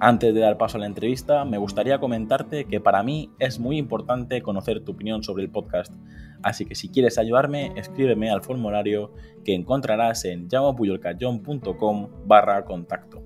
[0.00, 3.78] Antes de dar paso a la entrevista, me gustaría comentarte que para mí es muy
[3.78, 5.92] importante conocer tu opinión sobre el podcast,
[6.40, 9.12] así que si quieres ayudarme, escríbeme al formulario
[9.44, 13.24] que encontrarás en llamapuyolcayón.com barra contacto.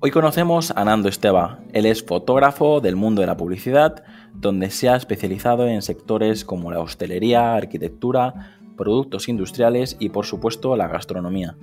[0.00, 1.58] Hoy conocemos a Nando Esteba.
[1.74, 6.70] Él es fotógrafo del mundo de la publicidad, donde se ha especializado en sectores como
[6.70, 11.56] la hostelería, arquitectura, productos industriales y por supuesto la gastronomía.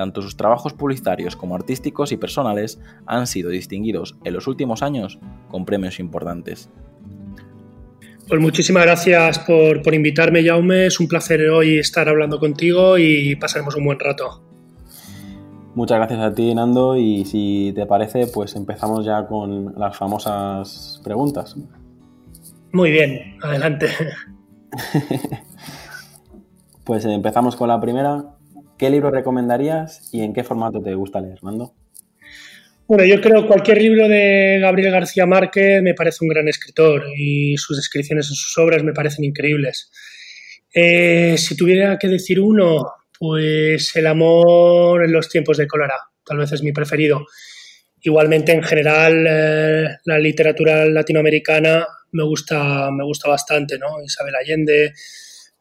[0.00, 5.18] Tanto sus trabajos publicitarios como artísticos y personales han sido distinguidos en los últimos años
[5.50, 6.70] con premios importantes.
[8.26, 10.86] Pues muchísimas gracias por, por invitarme, Jaume.
[10.86, 14.42] Es un placer hoy estar hablando contigo y pasaremos un buen rato.
[15.74, 20.98] Muchas gracias a ti, Nando, y si te parece, pues empezamos ya con las famosas
[21.04, 21.58] preguntas.
[22.72, 23.88] Muy bien, adelante.
[26.84, 28.39] pues empezamos con la primera.
[28.80, 31.74] ¿Qué libro recomendarías y en qué formato te gusta leer, Nando?
[32.86, 37.04] Bueno, yo creo que cualquier libro de Gabriel García Márquez me parece un gran escritor
[37.14, 39.90] y sus descripciones en sus obras me parecen increíbles.
[40.72, 46.38] Eh, si tuviera que decir uno, pues El amor en los tiempos de cólera, tal
[46.38, 47.26] vez es mi preferido.
[48.00, 54.02] Igualmente, en general, eh, la literatura latinoamericana me gusta, me gusta bastante, ¿no?
[54.02, 54.94] Isabel Allende,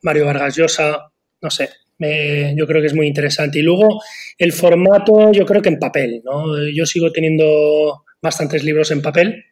[0.03, 1.69] Mario Vargas Llosa, no sé,
[1.99, 3.59] yo creo que es muy interesante.
[3.59, 4.01] Y luego
[4.37, 6.57] el formato, yo creo que en papel, ¿no?
[6.69, 9.45] Yo sigo teniendo bastantes libros en papel.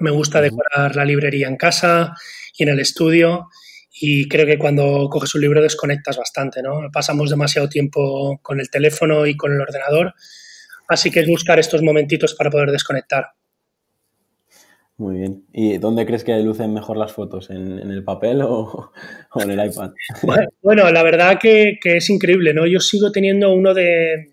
[0.00, 2.14] Me gusta decorar la librería en casa
[2.56, 3.48] y en el estudio.
[4.00, 6.88] Y creo que cuando coges un libro desconectas bastante, ¿no?
[6.92, 10.14] Pasamos demasiado tiempo con el teléfono y con el ordenador.
[10.88, 13.37] Así que es buscar estos momentitos para poder desconectar.
[14.98, 15.44] Muy bien.
[15.52, 17.50] ¿Y dónde crees que lucen mejor las fotos?
[17.50, 18.90] ¿En, el papel o,
[19.36, 19.92] en el iPad?
[20.60, 22.66] Bueno, la verdad que, es increíble, ¿no?
[22.66, 24.32] Yo sigo teniendo uno de,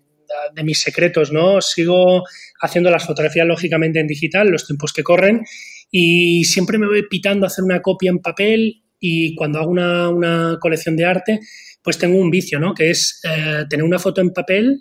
[0.64, 1.60] mis secretos, ¿no?
[1.60, 2.24] Sigo
[2.60, 5.42] haciendo las fotografías lógicamente en digital, los tiempos que corren,
[5.88, 10.58] y siempre me voy pitando a hacer una copia en papel y cuando hago una,
[10.60, 11.40] colección de arte,
[11.80, 12.74] pues tengo un vicio, ¿no?
[12.74, 14.80] Que es eh, tener una foto en papel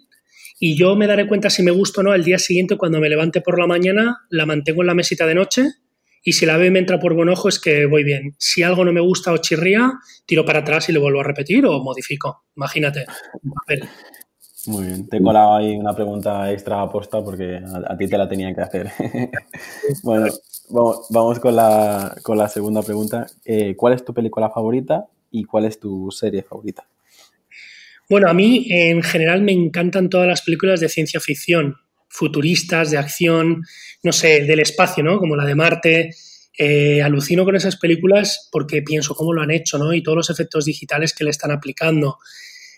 [0.59, 3.09] y yo me daré cuenta si me gusta o no el día siguiente cuando me
[3.09, 5.63] levante por la mañana, la mantengo en la mesita de noche
[6.27, 8.35] y si la y me entra por buen ojo es que voy bien.
[8.39, 9.91] Si algo no me gusta o chirría,
[10.25, 12.45] tiro para atrás y lo vuelvo a repetir o modifico.
[12.55, 13.05] Imagínate.
[14.66, 18.27] Muy bien, te he colado ahí una pregunta extra aposta porque a, ti te la
[18.27, 18.91] tenía que hacer.
[20.03, 20.25] bueno,
[21.11, 23.27] vamos, con, la, con, la, segunda pregunta.
[23.45, 26.87] Eh, ¿Cuál es tu película favorita y cuál es tu serie favorita?
[28.09, 31.75] Bueno, a mí en general me encantan todas las películas de ciencia ficción,
[32.07, 33.63] futuristas, de acción,
[34.03, 35.17] no sé, del espacio, ¿no?
[35.17, 36.09] Como la de Marte.
[36.57, 39.93] Eh, alucino con esas películas porque pienso cómo lo han hecho, ¿no?
[39.93, 42.17] Y todos los efectos digitales que le están aplicando.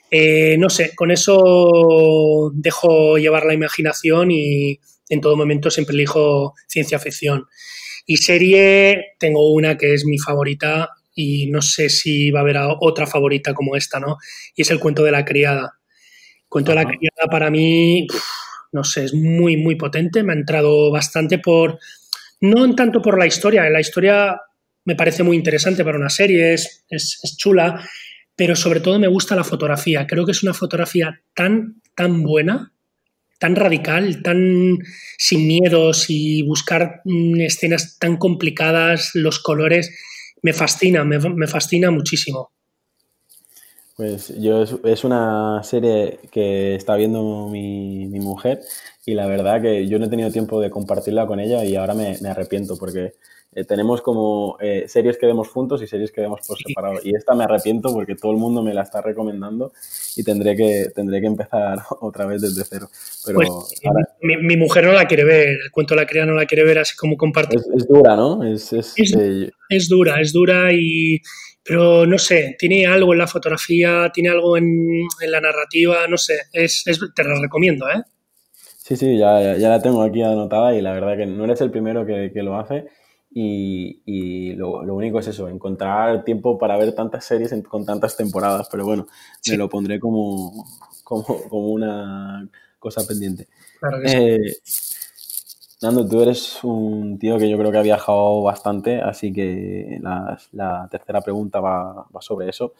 [0.10, 6.56] Eh, no sé, con eso dejo llevar la imaginación y en todo momento siempre elijo
[6.68, 7.46] ciencia ficción.
[8.06, 10.90] Y serie, tengo una que es mi favorita
[11.20, 14.18] y no sé si va a haber otra favorita como esta, ¿no?
[14.56, 15.80] Y es el cuento de la criada.
[16.44, 18.06] El cuento de la criada para mí,
[18.72, 20.22] no sé, es muy, muy potente.
[20.22, 21.80] Me ha entrado bastante por,
[22.40, 24.40] no tanto por la historia, la historia
[24.86, 27.84] me parece muy interesante para una serie, es, es, chula,
[28.36, 30.06] pero sobre todo me gusta la fotografía.
[30.06, 32.74] Creo que es una fotografía tan, tan buena,
[33.40, 34.78] tan radical, tan
[35.18, 39.92] sin miedos y buscar mm, escenas tan complicadas, los colores
[40.42, 42.52] me fascina, me, fascina muchísimo.
[43.96, 48.62] Pues yo es, una serie que está viendo mi, mujer
[49.06, 51.96] y la verdad que yo no he tenido tiempo de compartirla con ella y ahora
[51.96, 53.14] me, arrepiento porque
[53.58, 57.16] eh, tenemos como eh, series que vemos juntos y series que vemos por separado y
[57.16, 59.72] esta me arrepiento porque todo el mundo me la está recomendando
[60.16, 62.88] y tendré que, tendré que empezar otra vez desde cero.
[63.26, 63.50] Pero pues,
[64.22, 66.78] mi, mujer no la quiere ver, el cuento de la cría no la quiere ver
[66.78, 67.60] así como compartir.
[67.76, 68.44] Es, dura, ¿no?
[68.44, 71.20] Es, eh, es, dura, es dura y...
[71.64, 76.42] Pero no sé, tiene algo en la fotografía, tiene algo en, la narrativa, no sé,
[76.54, 76.84] es,
[77.14, 78.04] te la recomiendo, ¿eh?
[78.78, 81.72] Sí, sí, ya, ya, la tengo aquí anotada y la verdad que no eres el
[81.72, 82.86] primero que, que lo hace
[83.40, 88.86] y, lo, único es eso, encontrar tiempo para ver tantas series con tantas temporadas, pero
[88.86, 89.08] bueno,
[89.48, 90.66] me lo pondré como,
[91.04, 92.48] como, como, una
[92.80, 93.48] cosa pendiente.
[93.80, 94.18] Claro que sí.
[94.18, 94.56] Eh,
[95.80, 100.88] Nando, tú eres un tío que yo creo que ha viajado bastante, así que la,
[100.90, 102.74] tercera pregunta va, sobre eso.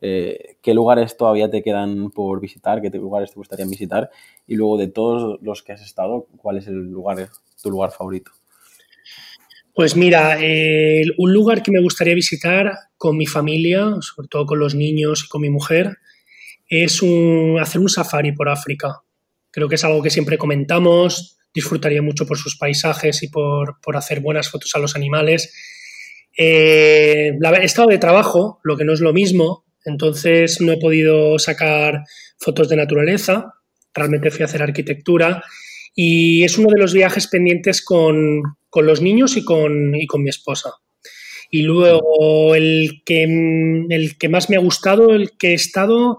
[0.00, 2.80] Eh, ¿Qué lugares todavía te quedan por visitar?
[2.80, 4.08] ¿Qué lugares te gustaría visitar?
[4.46, 7.28] Y luego de todos los que has estado, ¿cuál es el lugar,
[7.60, 8.30] tu lugar favorito?
[9.74, 10.38] Pues mira,
[11.18, 15.28] un lugar que me gustaría visitar con mi familia, sobre todo con los niños y
[15.28, 15.98] con mi mujer,
[16.68, 17.00] es
[17.60, 19.02] hacer un safari por África.
[19.50, 24.20] Creo que es algo que siempre comentamos, disfrutaría mucho por sus paisajes y por, hacer
[24.20, 25.52] buenas fotos a los animales.
[26.38, 31.36] Eh, he estado de trabajo, lo que no es lo mismo, entonces no he podido
[31.40, 32.04] sacar
[32.38, 33.54] fotos de naturaleza,
[33.92, 35.42] realmente fui a hacer arquitectura
[35.96, 38.42] y es uno de los viajes pendientes con,
[38.82, 40.70] los niños y con, y con mi esposa.
[41.50, 46.18] Y luego el que, el que más me ha gustado, el que he estado,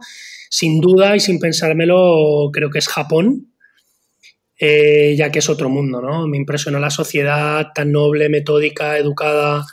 [0.49, 3.53] sin duda y sin pensármelo, creo que es Japón,
[4.57, 6.27] eh, ya que es otro mundo, ¿no?
[6.27, 9.65] Me impresiona la sociedad tan noble, metódica, educada,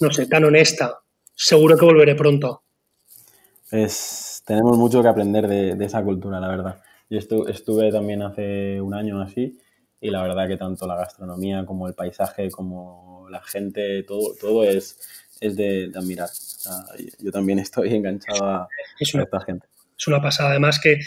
[0.00, 1.00] no sé, tan honesta.
[1.34, 2.62] Seguro que volveré pronto.
[3.70, 6.82] Es, tenemos mucho que aprender de, esa cultura, la verdad.
[7.10, 9.58] Yo estuve también hace un año así
[10.02, 14.64] y la verdad que tanto la gastronomía como el paisaje, como la gente, todo, todo
[14.64, 14.98] es,
[15.40, 16.28] es de, admirar.
[17.20, 18.68] yo también estoy enganchado a,
[19.00, 19.66] esta gente
[20.02, 20.50] es una pasada.
[20.50, 20.98] Además que,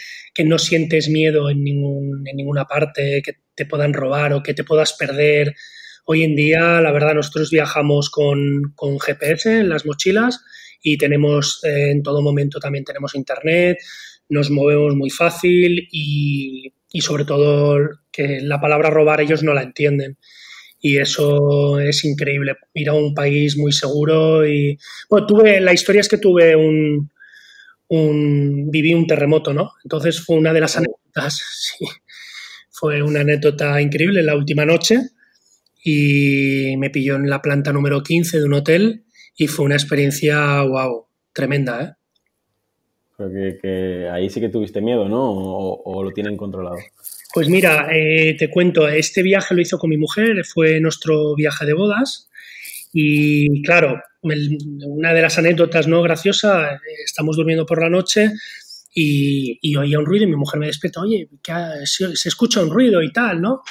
[0.43, 4.63] no sientes miedo en, ningún, en ninguna parte, que te puedan robar o que te
[4.63, 5.53] puedas perder.
[6.05, 10.43] Hoy en día, la verdad, nosotros viajamos con, GPS en las mochilas
[10.81, 13.77] y tenemos eh, en todo momento también tenemos internet,
[14.29, 17.77] nos movemos muy fácil y, y sobre todo
[18.09, 20.17] que la palabra robar ellos no la entienden
[20.79, 22.55] y eso es increíble.
[22.73, 27.11] Ir a un país muy seguro y bueno, tuve la historia es que tuve un,
[27.89, 29.73] un, viví un terremoto, ¿no?
[29.83, 31.37] Entonces fue una de las anécdotas,
[31.77, 31.85] sí,
[32.71, 34.97] fue una anécdota increíble la última noche
[35.83, 39.03] y me pilló en la planta número 15 de un hotel
[39.35, 42.04] y fue una experiencia, wow, tremenda, ¿eh?
[43.17, 43.29] Pero
[43.61, 45.23] que, ahí sí que tuviste miedo, ¿no?
[45.23, 46.77] ¿O, lo tienen controlado?
[47.33, 51.65] Pues mira, eh, te cuento, este viaje lo hizo con mi mujer, fue nuestro viaje
[51.65, 52.29] de bodas
[52.93, 58.31] y claro, una de las anécdotas no graciosa, estamos durmiendo por la noche
[58.93, 61.27] y, oía un ruido y mi mujer me despierta, oye,
[61.83, 63.61] se, se, escucha un ruido y tal, ¿no?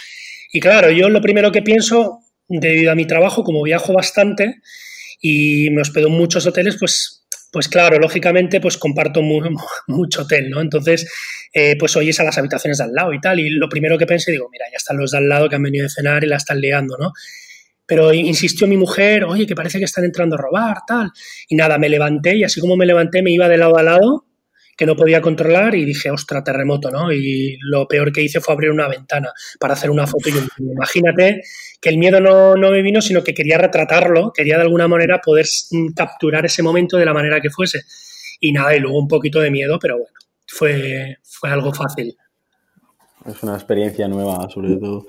[0.52, 4.60] Y claro, yo lo primero que pienso, debido a mi trabajo, como viajo bastante
[5.20, 7.13] y me hospedo en muchos hoteles, pues,
[7.54, 9.22] pues claro, lógicamente, pues comparto
[9.86, 10.60] mucho hotel, ¿no?
[10.60, 11.08] Entonces,
[11.52, 14.06] eh, pues oyes a las habitaciones de al lado y tal, y lo primero que
[14.06, 16.26] pensé, digo, mira, ya están los de al lado que han venido a cenar y
[16.26, 17.12] la están liando, ¿no?
[17.86, 21.12] Pero insistió mi mujer, oye, que parece que están entrando a robar, tal.
[21.48, 24.26] Y nada, me levanté y así como me levanté me iba de lado a lado,
[24.76, 27.12] que no podía controlar y dije, ostra, terremoto, ¿no?
[27.12, 30.28] Y lo peor que hice fue abrir una ventana para hacer una foto.
[30.28, 31.42] Y imagínate
[31.80, 35.20] que el miedo no, no me vino, sino que quería retratarlo, quería de alguna manera
[35.20, 35.46] poder
[35.94, 37.82] capturar ese momento de la manera que fuese.
[38.40, 42.16] Y nada, y luego un poquito de miedo, pero bueno, fue, fue algo fácil.
[43.26, 45.06] Es una experiencia nueva, sobre todo.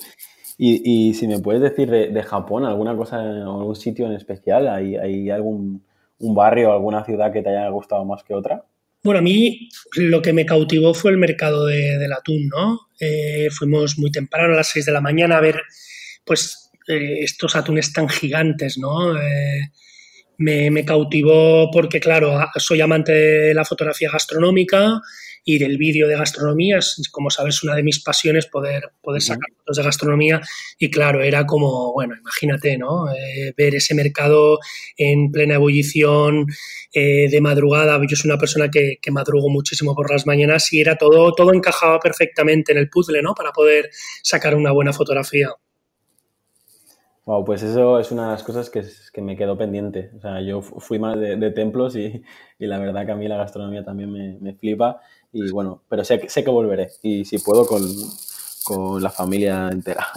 [0.57, 5.29] Y, si me puedes decir de, Japón, alguna cosa, algún sitio en especial, ¿hay, hay
[5.29, 5.83] algún
[6.19, 8.63] un barrio o alguna ciudad que te haya gustado más que otra?
[9.05, 12.87] Bueno, a mí lo que me cautivó fue el mercado del atún, ¿no?
[12.99, 15.61] Eh, fuimos muy temprano, a las 6 de la mañana, a ver,
[16.25, 19.15] pues, eh, estos atunes tan gigantes, ¿no?
[19.15, 19.69] Eh,
[20.39, 24.99] me, me, cautivó porque, claro, soy amante de la fotografía gastronómica
[25.45, 26.79] y del vídeo de gastronomía.
[27.11, 30.41] Como sabes, una de mis pasiones poder, poder sacar fotos de gastronomía.
[30.79, 33.09] Y claro, era como, bueno, imagínate, ¿no?
[33.11, 34.59] Eh, ver ese mercado
[34.97, 36.47] en plena ebullición,
[36.91, 38.01] eh, de madrugada.
[38.09, 41.53] Yo soy una persona que, que, madrugo muchísimo por las mañanas y era todo, todo
[41.53, 43.35] encajaba perfectamente en el puzzle, ¿no?
[43.35, 43.89] Para poder
[44.23, 45.49] sacar una buena fotografía.
[47.25, 50.11] Wow, pues eso es una de las cosas que, que me quedó pendiente.
[50.15, 52.21] O sea, yo fui más de, templos y,
[52.59, 55.01] y, la verdad que a mí la gastronomía también me, me flipa.
[55.33, 56.89] Y bueno, pero sé, sé que volveré.
[57.01, 57.81] Y si puedo, con,
[58.63, 60.07] con la familia entera.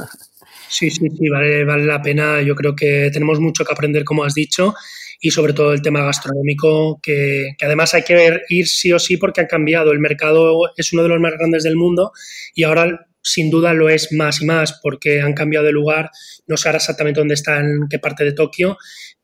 [0.70, 2.42] Sí, sí, sí, vale, vale la pena.
[2.42, 4.74] Yo creo que tenemos mucho que aprender, como has dicho,
[5.18, 9.16] y sobre todo el tema gastronómico, que, que, además hay que ir sí o sí
[9.16, 9.92] porque ha cambiado.
[9.92, 12.12] El mercado es uno de los más grandes del mundo
[12.54, 16.10] y ahora sin duda lo es más y más porque han cambiado de lugar.
[16.46, 18.76] No sé ahora exactamente dónde está, en qué parte de Tokio,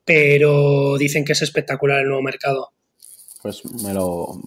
[0.04, 2.70] pero dicen que es espectacular el nuevo mercado.
[3.42, 4.40] Pues me lo.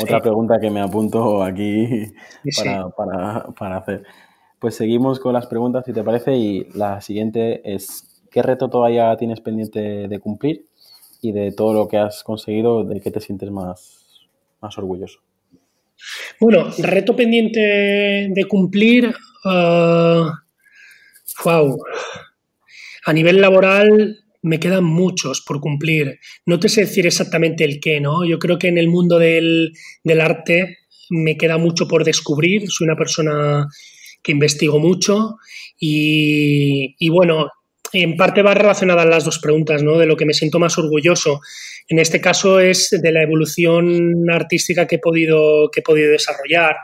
[0.00, 2.12] Otra pregunta que me apunto aquí
[3.56, 4.04] para, hacer.
[4.60, 9.16] Pues seguimos con las preguntas, si te parece, y la siguiente es: ¿qué reto todavía
[9.16, 10.66] tienes pendiente de cumplir?
[11.20, 14.28] Y de todo lo que has conseguido, ¿de qué te sientes más,
[14.60, 15.25] más orgulloso?
[16.40, 17.60] Bueno, reto pendiente
[18.30, 19.14] de cumplir.
[19.44, 20.32] Ah,
[21.44, 21.78] Wow.
[23.04, 26.18] A nivel laboral me quedan muchos por cumplir.
[26.44, 28.24] No te sé decir exactamente el qué, ¿no?
[28.24, 29.72] Yo creo que en el mundo del,
[30.04, 30.78] del arte
[31.10, 32.68] me queda mucho por descubrir.
[32.68, 33.66] Soy una persona
[34.22, 35.36] que investigo mucho
[35.78, 37.48] y, y, bueno,
[37.92, 39.98] en parte va relacionada las dos preguntas, ¿no?
[39.98, 41.40] De lo que me siento más orgulloso.
[41.88, 46.76] En este caso es de la evolución artística que he podido, que he podido desarrollar.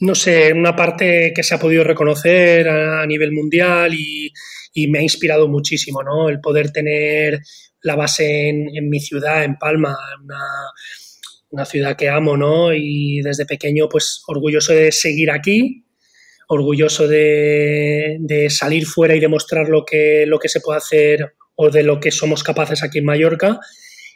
[0.00, 4.32] No sé, una parte que se ha podido reconocer a, nivel mundial y,
[4.74, 6.28] y, me ha inspirado muchísimo, ¿no?
[6.28, 7.40] El poder tener
[7.82, 10.40] la base en, en mi ciudad, en Palma, una,
[11.50, 12.74] una ciudad que amo, ¿no?
[12.74, 15.85] Y desde pequeño, pues orgulloso de seguir aquí,
[16.48, 21.82] orgulloso de, salir fuera y demostrar lo que, lo que se puede hacer o de
[21.82, 23.58] lo que somos capaces aquí en Mallorca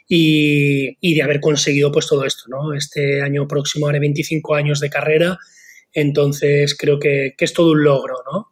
[0.07, 2.73] y, de haber conseguido pues todo esto, ¿no?
[2.73, 5.37] Este año próximo haré 25 años de carrera,
[5.93, 8.47] entonces creo que, es todo un logro, ¿no?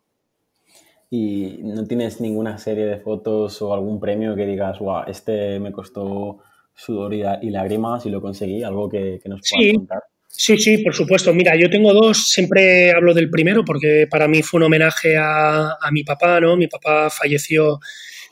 [1.11, 5.71] ¿Y no tienes ninguna serie de fotos o algún premio que digas, wow, este me
[5.71, 6.39] costó
[6.73, 8.63] sudor y, lágrimas y lo conseguí?
[8.63, 10.03] Algo que, nos puedas contar.
[10.31, 11.33] Sí, sí, por supuesto.
[11.33, 15.77] Mira, yo tengo dos, siempre hablo del primero porque para mí fue un homenaje a,
[15.91, 16.55] mi papá, ¿no?
[16.55, 17.79] Mi papá falleció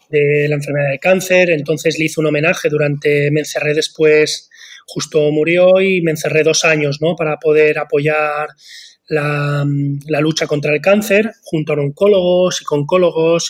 [0.09, 4.49] de la enfermedad de cáncer, entonces le hice un homenaje durante, me encerré después,
[4.85, 7.15] justo murió y me encerré dos años, ¿no?
[7.15, 8.47] Para poder apoyar
[9.09, 9.65] la,
[10.21, 12.61] lucha contra el cáncer junto a oncólogos,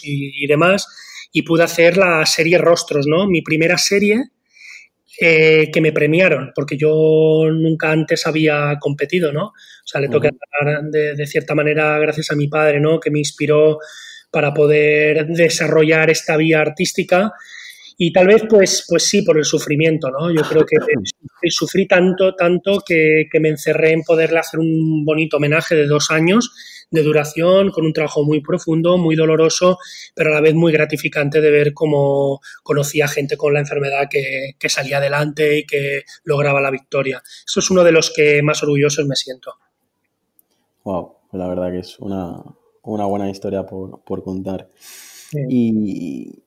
[0.04, 0.88] y y, y demás
[1.32, 3.28] y pude hacer la serie Rostros, ¿no?
[3.28, 4.32] Mi primera serie
[5.20, 9.46] eh, que me premiaron, porque yo nunca antes había competido, ¿no?
[9.48, 10.30] O sea, le toca
[10.92, 13.00] de, de, cierta manera gracias a mi padre, ¿no?
[13.00, 13.80] Que me inspiró
[14.32, 17.32] para poder desarrollar esta vía artística
[18.00, 20.32] y tal vez, pues, pues sí, por el sufrimiento, ¿no?
[20.32, 20.78] Yo creo que
[21.50, 26.12] sufrí tanto, tanto que, que me encerré en poderle hacer un bonito homenaje de dos
[26.12, 26.52] años
[26.90, 29.78] de duración, con un trabajo muy profundo, muy doloroso,
[30.16, 34.70] pero a la vez muy gratificante de ver cómo conocía gente con la enfermedad que,
[34.70, 37.22] salía adelante y que lograba la victoria.
[37.46, 39.54] Eso es uno de los que más orgullosos me siento.
[40.84, 42.44] Wow, la verdad que es una,
[42.84, 44.70] buena historia por, contar.
[45.50, 46.44] Y,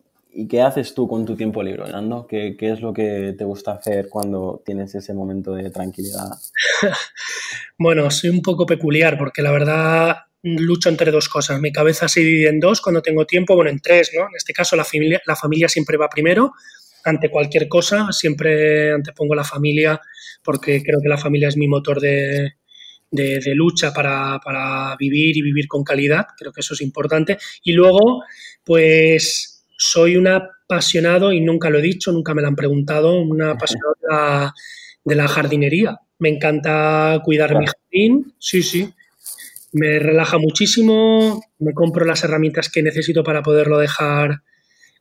[0.49, 2.27] qué haces tú con tu tiempo libre, Nando?
[2.27, 6.29] ¿Qué, ¿Qué, es lo que te gusta hacer cuando tienes ese momento de tranquilidad?
[7.79, 11.61] bueno, soy un poco peculiar porque la verdad lucho entre dos cosas.
[11.61, 14.23] Mi cabeza se divide en dos cuando tengo tiempo, bueno, en tres, ¿no?
[14.23, 16.53] En este caso la familia, la familia siempre va primero
[17.05, 20.01] ante cualquier cosa, siempre antepongo la familia
[20.43, 22.55] porque creo que la familia es mi motor de,
[23.11, 27.39] de, lucha para, para, vivir y vivir con calidad, creo que eso es importante.
[27.63, 28.23] Y luego,
[28.65, 33.43] pues soy un apasionado, y nunca lo he dicho, nunca me lo han preguntado, un
[33.43, 34.55] apasionado de la,
[35.05, 35.99] de la jardinería.
[36.19, 38.93] Me encanta cuidar mi jardín, sí, sí
[39.73, 44.43] me relaja muchísimo, me compro las herramientas que necesito para poderlo dejar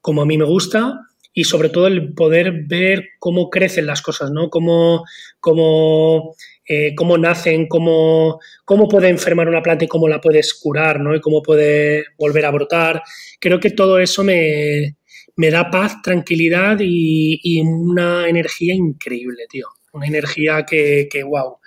[0.01, 0.99] como a mí me gusta
[1.33, 4.49] y sobre todo el poder ver cómo crecen las cosas, ¿no?
[4.49, 5.05] Cómo,
[5.39, 6.35] cómo,
[6.67, 11.15] eh, cómo nacen, cómo, cómo puede enfermar una planta y cómo la puedes curar, ¿no?
[11.15, 13.03] Y cómo puede volver a brotar.
[13.39, 14.97] Creo que todo eso me,
[15.35, 19.67] me da paz, tranquilidad y, una energía increíble, tío.
[19.93, 21.57] Una energía que, que wow,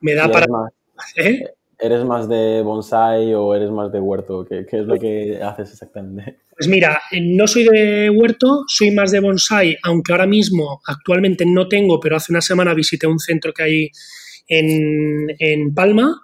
[0.00, 0.46] me da para...
[1.16, 1.44] ¿Eh?
[1.78, 4.46] ¿Eres más de bonsai o eres más de huerto?
[4.48, 6.38] ¿Qué, es lo que haces exactamente?
[6.56, 11.44] Pues mira, eh, no soy de huerto, soy más de bonsai, aunque ahora mismo actualmente
[11.44, 13.90] no tengo, pero hace una semana visité un centro que hay
[14.48, 16.22] en, Palma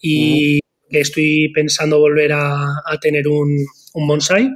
[0.00, 4.50] y estoy pensando volver a, tener un, un, bonsai.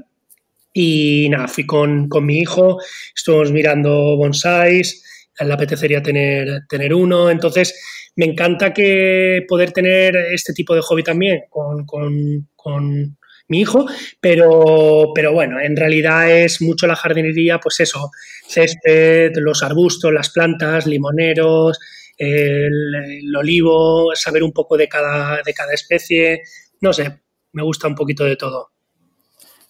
[0.73, 2.79] Y nada, fui con, con mi hijo,
[3.15, 5.05] estuvimos mirando bonsais,
[5.41, 7.75] le apetecería tener, tener uno, entonces
[8.17, 13.17] me encanta que poder tener este tipo de hobby también con,
[13.51, 13.87] mi hijo,
[14.21, 18.11] pero, pero bueno, en realidad es mucho la jardinería, pues eso,
[18.47, 21.79] césped, los arbustos, las plantas, limoneros,
[22.19, 26.43] el, olivo, saber un poco de cada, de cada especie,
[26.83, 27.21] no sé,
[27.53, 28.71] me gusta un poquito de todo.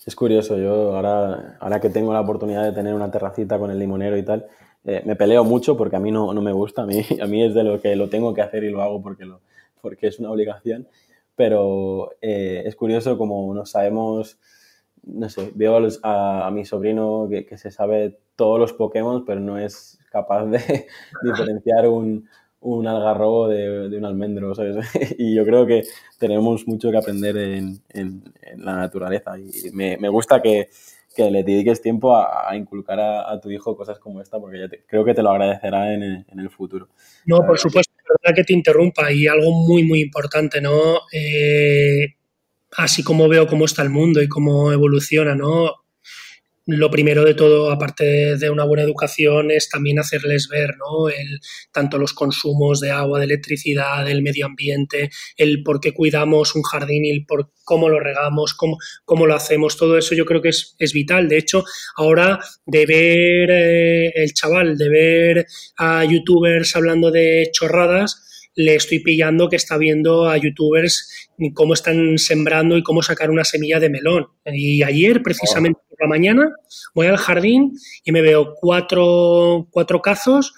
[0.05, 3.79] Es curioso, yo ahora, ahora que tengo la oportunidad de tener una terracita con el
[3.79, 4.47] limonero y tal,
[4.85, 7.45] eh, me peleo mucho porque a mí no, no, me gusta, a mí, a mí
[7.45, 9.41] es de lo que lo tengo que hacer y lo hago porque, lo,
[9.81, 10.89] porque es una obligación,
[11.35, 14.39] pero eh, es curioso como no sabemos,
[15.05, 19.41] no sé, veo a, a, mi sobrino que, que, se sabe todos los Pokémon, pero
[19.41, 20.59] no es capaz de
[21.23, 22.29] diferenciar un,
[22.61, 24.53] un algarrobo de, de, un almendro,
[25.19, 25.85] y yo creo que
[26.19, 30.69] tenemos mucho que aprender en, en, en la naturaleza y me, me gusta que
[31.19, 35.05] que le dediques tiempo a, inculcar a, tu hijo cosas como esta, porque ya creo
[35.05, 36.89] que te lo agradecerá en, el futuro.
[37.27, 41.01] No, por supuesto, verdad que te interrumpa y algo muy, muy importante, ¿no?
[41.13, 42.15] Eh,
[42.77, 45.73] así como veo cómo está el mundo y cómo evoluciona, ¿no?
[46.69, 51.09] Lo primero de todo, aparte de una buena educación, es también hacerles ver ¿no?
[51.09, 51.41] el,
[51.73, 55.09] tanto los consumos de agua, de electricidad, del medio ambiente,
[55.39, 59.35] el por qué cuidamos un jardín y el por cómo lo regamos, cómo, cómo lo
[59.35, 59.79] hacemos.
[59.79, 61.27] Todo eso yo creo que es, es vital.
[61.31, 61.65] De hecho,
[61.97, 65.47] ahora de ver eh, el chaval, de ver
[65.79, 72.19] a youtubers hablando de chorradas, le estoy pillando que está viendo a youtubers cómo están
[72.19, 74.27] sembrando y cómo sacar una semilla de melón.
[74.45, 76.51] Y ayer, precisamente por la mañana,
[76.93, 77.73] voy al jardín
[78.03, 80.55] y me veo cuatro, cuatro cazos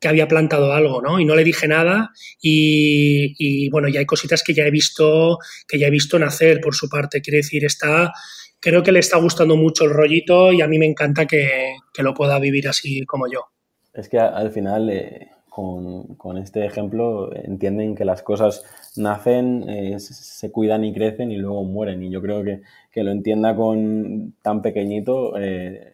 [0.00, 1.20] que había plantado algo, ¿no?
[1.20, 2.10] Y no le dije nada
[2.42, 6.74] y, bueno, ya hay cositas que ya he visto, que ya he visto nacer por
[6.74, 7.22] su parte.
[7.22, 8.12] Quiere decir, está,
[8.58, 12.14] creo que le está gustando mucho el rollito y a mí me encanta que, lo
[12.14, 13.44] pueda vivir así como yo.
[13.92, 18.64] Es que al final eh, con, este ejemplo entienden que las cosas
[18.96, 22.02] nacen, eh, se cuidan y crecen y luego mueren.
[22.02, 25.92] Y yo creo que, que lo entienda con tan pequeñito eh,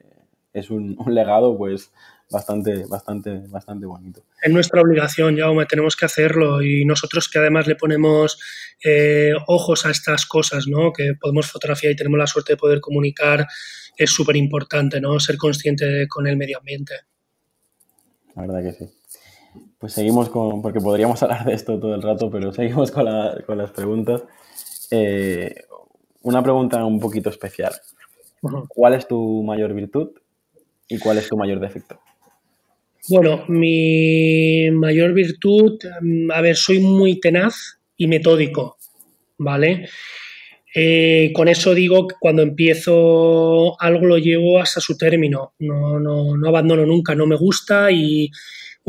[0.55, 1.93] es un, legado pues
[2.31, 4.23] bastante, bastante, bastante bonito.
[4.41, 8.41] Es nuestra obligación, Jaume, tenemos que hacerlo y nosotros que además le ponemos
[8.83, 10.91] eh, ojos a estas cosas, ¿no?
[10.91, 13.47] que podemos fotografiar y tenemos la suerte de poder comunicar,
[13.95, 15.21] es súper importante, ¿no?
[15.21, 16.95] ser consciente con el medio ambiente.
[18.35, 19.00] La verdad que sí.
[19.81, 23.71] Pues seguimos con, porque podríamos hablar de esto todo el rato, pero seguimos con, las
[23.73, 24.23] preguntas.
[24.91, 25.55] Eh,
[26.23, 27.73] una pregunta un poquito especial.
[28.69, 30.11] ¿Cuál es tu mayor virtud
[30.89, 31.99] y cuál es tu mayor defecto?
[33.09, 38.77] Bueno, mi mayor virtud, mm, a ver, soy muy tenaz y metódico,
[39.39, 39.89] ¿vale?
[40.75, 46.37] Eh, con eso digo que cuando empiezo algo lo llevo hasta su término, no, no,
[46.37, 48.31] no abandono nunca, no me gusta y,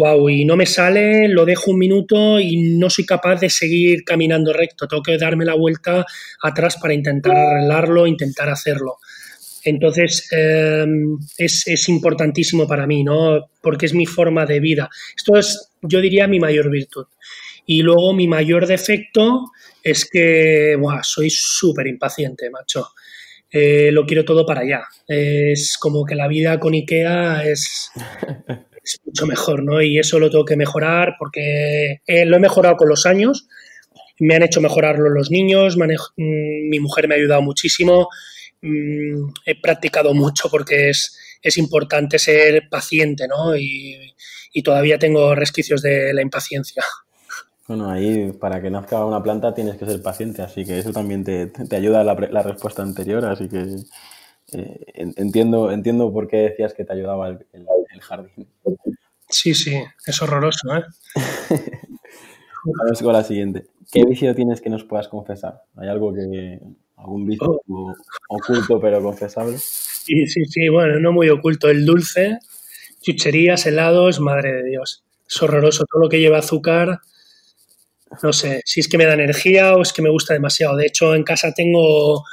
[0.01, 4.03] wow, y no me sale, lo dejo un minuto y no soy capaz de seguir
[4.03, 4.87] caminando recto.
[4.87, 6.03] Tengo que darme la vuelta
[6.41, 8.97] atrás para intentar arreglarlo, intentar hacerlo.
[9.63, 13.47] Entonces, em, es, importantísimo para mí, ¿no?
[13.61, 14.89] Porque es mi forma de vida.
[15.15, 17.05] Esto es, yo diría, mi mayor virtud.
[17.67, 19.51] Y luego mi mayor defecto
[19.83, 22.87] es que, soy súper impaciente, macho.
[23.51, 24.81] Eh, lo quiero todo para allá.
[25.07, 27.91] Es como que la vida con IKEA es,
[28.83, 29.81] es mucho mejor, ¿no?
[29.81, 33.47] Y eso lo tengo que mejorar porque eh, lo he mejorado con los años,
[34.19, 38.07] me han hecho mejorarlo los niños, mm, mi mujer me ha ayudado muchísimo,
[38.61, 43.55] mm, he practicado mucho porque es, es importante ser paciente, ¿no?
[43.55, 44.15] Y,
[44.63, 46.83] todavía tengo resquicios de la impaciencia.
[47.67, 51.23] Bueno, ahí para que nazca una planta tienes que ser paciente, así que eso también
[51.23, 53.77] te, ayuda a la, la, respuesta anterior, así que
[54.53, 58.47] eh, entiendo, entiendo por qué decías que te ayudaba el, jardín.
[59.29, 60.83] Sí, sí, es horroroso, ¿eh?
[62.63, 63.67] Vamos con la siguiente.
[63.91, 65.63] ¿Qué vicio tienes que nos puedas confesar?
[65.77, 66.59] ¿Hay algo que,
[66.97, 67.95] algún vicio oh.
[68.29, 69.57] oculto pero confesable?
[69.57, 71.69] Sí, sí, sí, bueno, no muy oculto.
[71.69, 72.39] El dulce,
[73.01, 75.03] chucherías, helados, madre de Dios.
[75.27, 75.85] Es horroroso.
[75.85, 76.99] Todo lo que lleva azúcar,
[78.21, 80.75] no sé si es que me da energía o es que me gusta demasiado.
[80.75, 82.23] De hecho, en casa tengo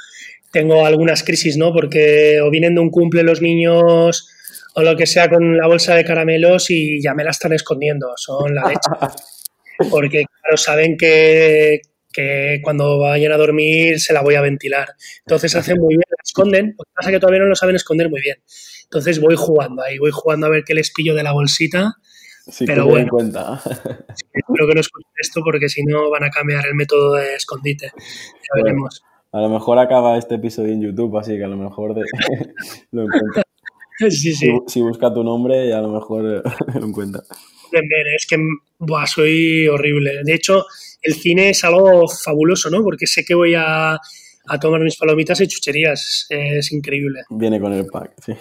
[0.51, 1.73] tengo algunas crisis, ¿no?
[1.73, 4.29] Porque o vienen de un cumple los niños
[4.75, 8.13] o lo que sea con la bolsa de caramelos y ya me la están escondiendo,
[8.15, 8.89] son la leche.
[9.89, 11.81] Porque, claro, saben que,
[12.61, 14.89] cuando vayan a dormir se la voy a ventilar.
[15.19, 16.75] Entonces hacen muy bien, la esconden.
[16.77, 18.35] Lo que pasa es que todavía no lo saben esconder muy bien.
[18.83, 21.93] Entonces voy jugando ahí, voy jugando a ver qué les pillo de la bolsita.
[22.51, 23.61] Sí, pero bueno, en cuenta.
[23.63, 27.93] espero que no escuchen esto porque si no van a cambiar el método de escondite.
[27.95, 29.01] Ya veremos.
[29.31, 31.95] A lo mejor acaba este episodio en YouTube, así que a lo mejor
[32.91, 33.43] lo encuentra.
[34.09, 34.47] Sí, sí.
[34.67, 36.23] Si, busca tu nombre, y a lo mejor
[36.73, 37.21] lo encuentra.
[38.15, 38.37] Es que
[38.77, 40.23] buah, soy horrible.
[40.23, 40.63] De hecho,
[41.01, 42.81] el cine es algo fabuloso, ¿no?
[42.81, 46.27] Porque sé que voy a, a tomar mis palomitas y chucherías.
[46.29, 47.23] Es increíble.
[47.29, 48.33] Viene con el pack, sí.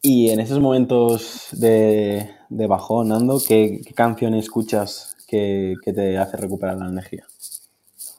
[0.00, 6.36] Y en esos momentos de, de bajón, Nando, ¿qué, canción escuchas que, que te hace
[6.36, 7.26] recuperar la energía?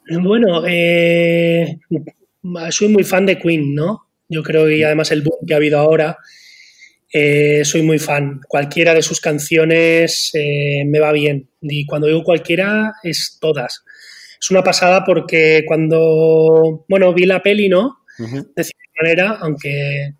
[0.08, 1.78] Bueno, eh,
[2.70, 4.06] soy muy fan de Queen, ¿no?
[4.28, 6.18] Yo creo que además el boom que ha habido ahora,
[7.12, 8.40] eh, soy muy fan.
[8.48, 11.48] Cualquiera de sus canciones eh, me va bien.
[11.60, 13.84] Y cuando digo cualquiera, es todas.
[14.40, 17.98] Es una pasada porque cuando, bueno, vi la peli, ¿no?
[18.18, 20.14] De cierta manera, aunque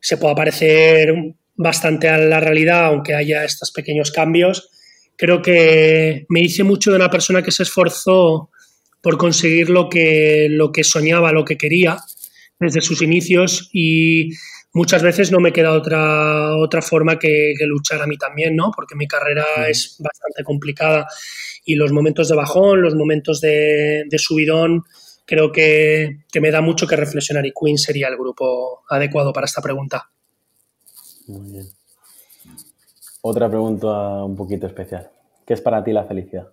[0.00, 1.14] se pueda parecer
[1.54, 4.70] bastante a la realidad, aunque haya estos pequeños cambios,
[5.16, 8.50] creo que me hice mucho de una persona que se esforzó
[9.02, 11.98] por conseguir lo que, lo que soñaba, lo que quería
[12.58, 14.30] desde sus inicios y
[14.72, 18.70] muchas veces no me queda otra, otra forma que, luchar a mí también, ¿no?
[18.74, 21.06] Porque mi carrera es bastante complicada
[21.64, 24.84] y los momentos de bajón, los momentos de, subidón,
[25.24, 29.62] creo que, me da mucho que reflexionar y Queen sería el grupo adecuado para esta
[29.62, 30.10] pregunta.
[31.26, 31.66] Muy bien.
[33.20, 35.10] Otra pregunta un poquito especial.
[35.46, 36.48] ¿Qué es para ti la felicidad?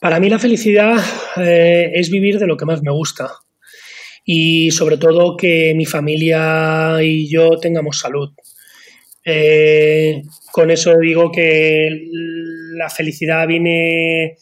[0.00, 0.96] Para mí la felicidad
[1.36, 3.30] eh, es vivir de lo que más me gusta
[4.24, 8.30] y sobre todo que mi familia y yo tengamos salud.
[9.24, 11.88] Eh, con eso digo que
[12.74, 14.36] la felicidad viene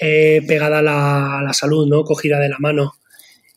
[0.00, 2.04] eh, pegada a la, salud, ¿no?
[2.04, 2.94] Cogida de la mano.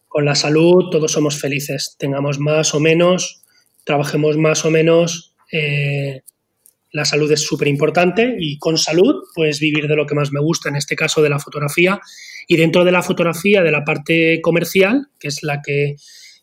[0.08, 3.43] Con la salud todos somos felices, tengamos más o menos,
[3.84, 5.36] trabajemos más o menos,
[6.91, 10.39] la salud es súper importante y con salud, pues vivir de lo que más me
[10.39, 11.99] gusta, en este caso de la fotografía.
[12.47, 15.95] Y dentro de la fotografía, de la parte comercial, que es la que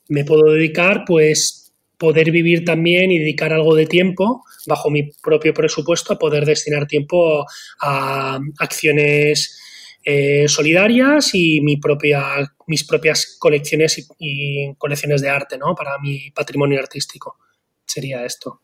[0.09, 5.55] me puedo dedicar, pues poder vivir también y dedicar algo de tiempo bajo mi propio
[5.55, 7.45] presupuesto a poder destinar tiempo
[7.81, 9.59] a acciones
[10.05, 12.23] eh, solidarias y mi propia,
[12.67, 15.75] mis propias colecciones y, y colecciones de arte, ¿no?
[15.75, 17.39] Para mi patrimonio artístico.
[17.85, 18.61] Sería esto.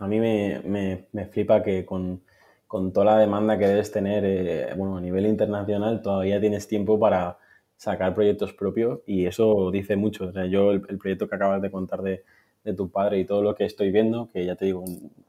[0.00, 0.62] A mí me,
[1.12, 2.22] me, flipa que con,
[2.66, 6.98] con, toda la demanda que debes tener, eh, bueno, a nivel internacional, todavía tienes tiempo
[6.98, 7.38] para
[7.76, 10.28] sacar proyectos propios y eso dice mucho.
[10.28, 12.24] O sea, yo el, proyecto que acabas de contar de,
[12.64, 14.84] de, tu padre y todo lo que estoy viendo, que ya te digo,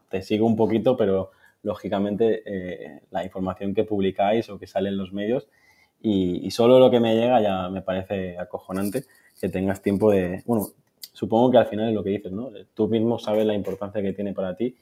[0.09, 1.31] te sigo un poquito, pero
[1.63, 5.47] lógicamente eh, la información que publicáis o que sale en los medios
[6.01, 9.03] y, y, solo lo que me llega ya me parece acojonante
[9.39, 10.67] que tengas tiempo de, bueno,
[11.21, 12.49] supongo que al final es lo que dices, ¿no?
[12.73, 14.75] Tú mismo sabes la importancia que tiene para ti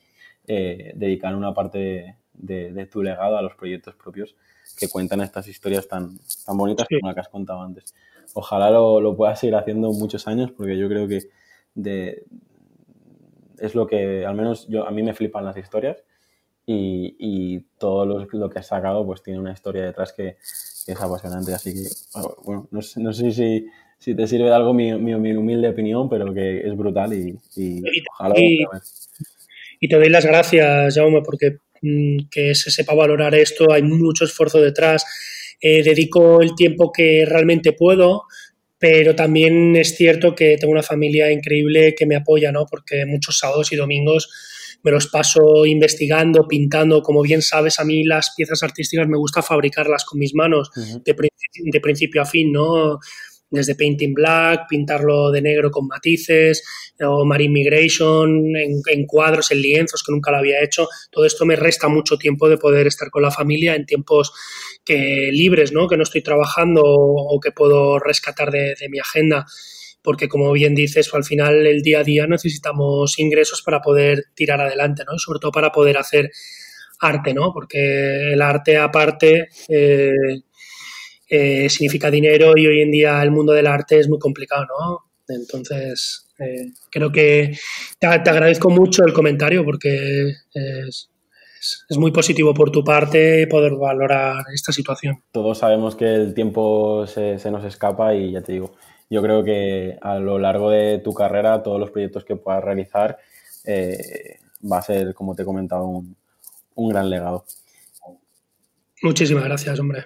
[0.47, 4.37] eh, dedicar una parte de, tu legado a los proyectos propios
[4.79, 7.93] que cuentan estas historias tan, tan bonitas como la que has contado antes.
[8.35, 11.23] Ojalá lo, puedas seguir haciendo muchos años porque yo creo que
[11.75, 12.23] de,
[13.57, 15.97] es lo que, al menos yo, a mí me flipan las historias
[16.65, 21.53] y, todo lo, que has sacado pues tiene una historia detrás que, es apasionante.
[21.53, 21.89] Así que,
[22.45, 23.67] bueno, no, no sé si
[23.99, 27.81] si te sirve de algo mi, mi, humilde opinión, pero que es brutal y, y,
[28.13, 28.35] ojalá.
[29.81, 34.23] Y, te doy las gracias, Jaume, porque mm, que se sepa valorar esto, hay mucho
[34.23, 35.05] esfuerzo detrás.
[35.61, 38.23] Eh, dedico el tiempo que realmente puedo,
[38.77, 42.65] pero también es cierto que tengo una familia increíble que me apoya, ¿no?
[42.65, 44.29] Porque muchos sábados y domingos
[44.81, 47.01] me los paso investigando, pintando.
[47.01, 50.71] Como bien sabes, a mí las piezas artísticas me gusta fabricarlas con mis manos,
[51.03, 51.13] de,
[51.65, 52.99] de, principio a fin, ¿no?
[53.49, 56.63] Desde Painting Black, pintarlo de negro con matices,
[56.99, 60.87] o Marine Migration, en, cuadros, en lienzos, que nunca lo había hecho.
[61.11, 64.33] Todo esto me resta mucho tiempo de poder estar con la familia en tiempos
[64.85, 65.87] que, libres, ¿no?
[65.87, 69.45] que no estoy trabajando o, que puedo rescatar de, mi agenda
[70.01, 74.61] porque como bien dices, al final el día a día necesitamos ingresos para poder tirar
[74.61, 75.13] adelante, ¿no?
[75.13, 76.31] Y sobre todo para poder hacer
[76.99, 77.51] arte, ¿no?
[77.53, 80.11] Porque el arte aparte eh,
[81.29, 85.09] eh, significa dinero y hoy en día el mundo del arte es muy complicado, ¿no?
[85.27, 87.55] Entonces, eh, creo que
[87.99, 91.09] te, agradezco mucho el comentario porque es,
[91.97, 95.21] muy positivo por tu parte poder valorar esta situación.
[95.31, 98.73] Todos sabemos que el tiempo se, nos escapa y ya te digo,
[99.09, 103.19] yo creo que a lo largo de tu carrera, todos los proyectos que puedas realizar,
[103.65, 104.39] eh,
[104.71, 107.45] va a ser, como te he comentado, un gran legado.
[109.03, 110.05] Muchísimas gracias, hombre.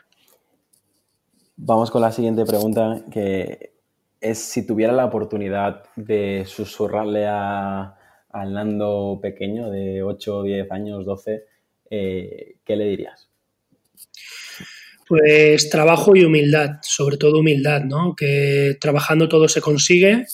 [1.55, 3.73] Vamos con la siguiente pregunta, que
[4.19, 7.95] es si tuviera la oportunidad de susurrarle a,
[8.31, 11.43] al Nando pequeño de 8, 10 años, 12,
[11.91, 13.29] eh, ¿qué le dirías?
[15.07, 18.15] Pues trabajo y humildad, sobre todo humildad, ¿no?
[18.15, 20.25] Que trabajando todo se consigue,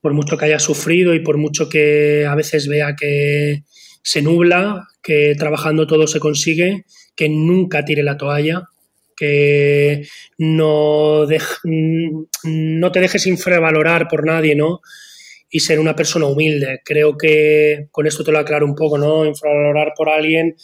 [0.00, 3.64] por mucho que haya sufrido y por mucho que a veces vea que
[4.02, 6.84] se nubla, que trabajando todo se consigue,
[7.16, 8.68] que nunca tire la toalla,
[9.18, 10.06] que
[10.38, 11.26] no,
[12.44, 14.80] no te dejes infravalorar por nadie, ¿no?
[15.50, 16.80] Y ser una persona humilde.
[16.84, 19.24] Creo que con esto te lo aclaro un poco, ¿no?
[19.24, 20.54] Infravalorar por alguien,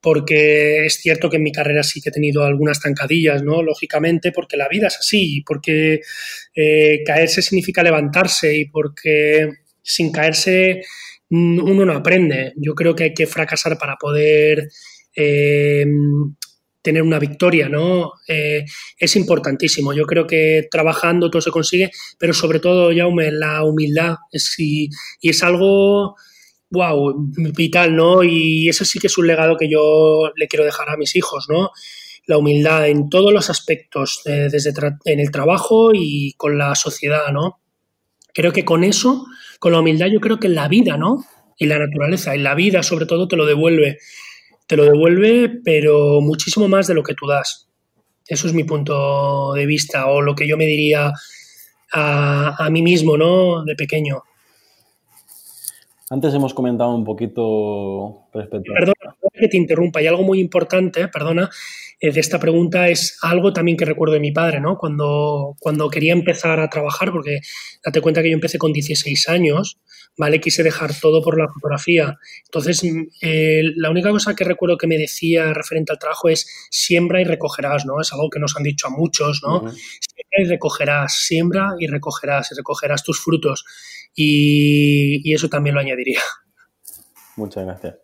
[0.00, 3.62] porque es cierto que en mi carrera sí que he tenido algunas tancadillas, ¿no?
[3.62, 6.00] Lógicamente, porque la vida es así, porque
[6.54, 9.48] eh, caerse significa levantarse y porque
[9.80, 10.82] sin caerse
[11.30, 12.52] uno no aprende.
[12.56, 14.68] Yo creo que hay que fracasar para poder
[15.16, 15.86] eh,
[16.82, 18.12] tener una victoria, ¿no?
[18.26, 18.64] Eh,
[18.98, 19.92] es importantísimo.
[19.94, 24.90] Yo creo que trabajando todo se consigue, pero sobre todo, Jaume, la humildad es, y,
[25.22, 26.16] es algo,
[26.70, 27.14] wow,
[27.54, 28.24] vital, ¿no?
[28.24, 31.46] Y eso sí que es un legado que yo le quiero dejar a mis hijos,
[31.48, 31.70] ¿no?
[32.26, 34.72] La humildad en todos los aspectos, eh, desde
[35.04, 37.60] en el trabajo y con la sociedad, ¿no?
[38.34, 39.26] Creo que con eso,
[39.60, 41.24] con la humildad, yo creo que la vida, ¿no?
[41.58, 43.98] Y la naturaleza, y la vida sobre todo te lo devuelve.
[44.66, 47.68] Te lo devuelve, pero muchísimo más de lo que tú das.
[48.26, 51.12] Eso es mi punto de vista, o lo que yo me diría
[51.92, 53.64] a, a mí mismo, ¿no?
[53.64, 54.22] De pequeño.
[56.12, 58.70] Antes hemos comentado un poquito respecto.
[58.74, 61.48] Perdona que te interrumpa, hay algo muy importante, perdona,
[61.98, 64.76] eh, de esta pregunta es algo también que recuerdo de mi padre, ¿no?
[64.76, 67.40] Cuando, cuando quería empezar a trabajar, porque
[67.82, 69.78] date cuenta que yo empecé con 16 años,
[70.18, 70.38] ¿vale?
[70.38, 72.18] Quise dejar todo por la fotografía.
[72.44, 76.46] Entonces, mm, eh, la única cosa que recuerdo que me decía referente al trabajo es
[76.70, 78.02] siembra y recogerás, ¿no?
[78.02, 79.60] Es algo que nos han dicho a muchos, ¿no?
[79.60, 83.64] Siembra y recogerás, siembra y recogerás, y recogerás tus frutos
[84.14, 86.20] y, eso también lo añadiría.
[87.36, 87.96] Muchas gracias.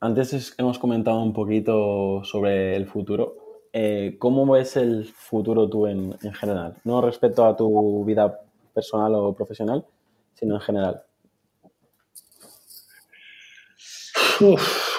[0.00, 3.36] Antes hemos comentado un poquito sobre el futuro.
[3.72, 6.76] Eh, ¿Cómo ves el futuro tú en, general?
[6.84, 8.40] No respecto a tu vida
[8.74, 9.86] personal o profesional,
[10.34, 11.02] sino en general.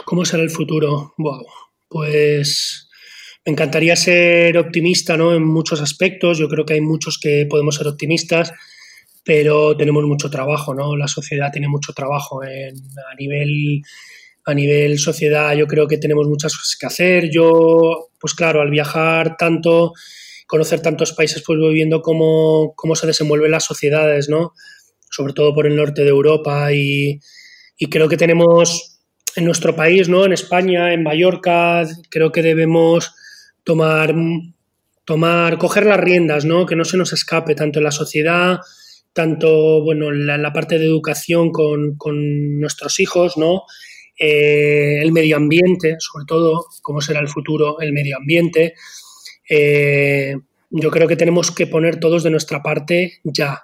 [0.05, 1.13] ¿Cómo será el futuro?
[1.17, 1.45] Wow.
[1.89, 2.89] Pues
[3.45, 5.33] me encantaría ser optimista ¿no?
[5.33, 6.37] en muchos aspectos.
[6.37, 8.53] Yo creo que hay muchos que podemos ser optimistas
[9.23, 10.95] pero tenemos mucho trabajo, ¿no?
[10.95, 13.81] La sociedad tiene mucho trabajo a nivel
[14.45, 17.29] a nivel sociedad yo creo que tenemos muchas cosas que hacer.
[17.31, 19.93] Yo, pues claro, al viajar tanto,
[20.47, 24.53] conocer tantos países, pues voy viendo cómo, cómo se desenvuelven las sociedades, ¿no?
[25.09, 27.19] Sobre todo por el norte de Europa y,
[27.77, 28.99] y creo que tenemos
[29.35, 30.25] en nuestro país, ¿no?
[30.25, 33.15] En España, en Mallorca, creo que debemos
[33.63, 34.13] tomar,
[35.05, 36.65] tomar, coger las riendas, ¿no?
[36.65, 38.59] Que no se nos escape tanto en la sociedad
[39.13, 43.63] tanto bueno, la, la parte de educación con, con nuestros hijos, ¿no?
[44.19, 48.73] Eh, el medio ambiente, sobre todo, cómo será el futuro, el medio ambiente.
[49.49, 50.35] Eh,
[50.69, 53.61] yo creo que tenemos que poner todos de nuestra parte ya,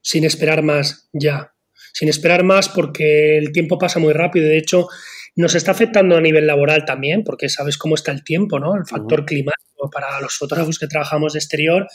[0.00, 1.52] sin esperar más, ya.
[1.92, 4.46] Sin esperar más porque el tiempo pasa muy rápido.
[4.46, 4.88] De hecho,
[5.36, 8.76] nos está afectando a nivel laboral también, porque sabes cómo está el tiempo, ¿no?
[8.76, 11.86] El factor climático para los fotógrafos que trabajamos de exterior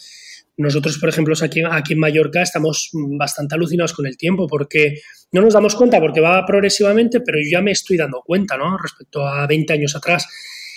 [0.56, 5.00] nosotros, por ejemplo, aquí, en Mallorca estamos bastante alucinados con el tiempo porque
[5.32, 8.78] no nos damos cuenta porque va progresivamente, pero yo ya me estoy dando cuenta, ¿no?
[8.78, 10.28] Respecto a 20 años atrás.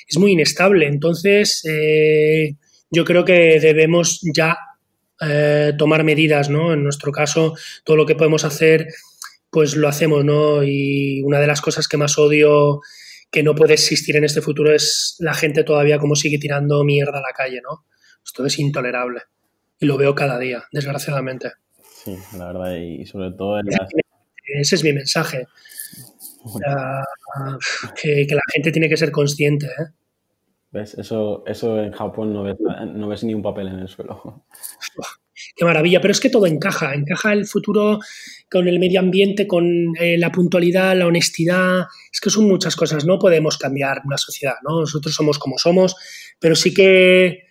[0.09, 0.87] Es muy inestable.
[0.87, 2.55] Entonces, eh,
[2.91, 4.57] yo creo que debemos ya
[5.21, 6.73] eh, tomar medidas, ¿no?
[6.73, 8.87] En nuestro caso, todo lo que podemos hacer,
[9.51, 10.63] pues lo hacemos, ¿no?
[10.65, 12.81] Y una de las cosas que más odio
[13.31, 17.19] que no puede existir en este futuro es la gente todavía como sigue tirando mierda
[17.19, 17.85] a la calle, ¿no?
[18.25, 19.21] Esto es intolerable
[19.79, 21.53] y lo veo cada día, desgraciadamente.
[21.83, 23.67] Sí, la verdad, y sobre todo en
[24.61, 25.47] Ese es mi mensaje.
[28.01, 29.67] que, la gente tiene que ser consciente.
[29.67, 29.93] ¿eh?
[30.71, 30.95] ¿Ves?
[30.95, 34.45] Eso, eso en Japón no ves, no ves ni un papel en el suelo.
[35.55, 37.99] Qué maravilla, pero es que todo encaja, encaja el futuro
[38.51, 43.05] con el medio ambiente, con eh, la puntualidad, la honestidad, es que son muchas cosas,
[43.05, 44.81] no podemos cambiar una sociedad, ¿no?
[44.81, 45.97] Nosotros somos como somos,
[46.39, 47.46] pero sí que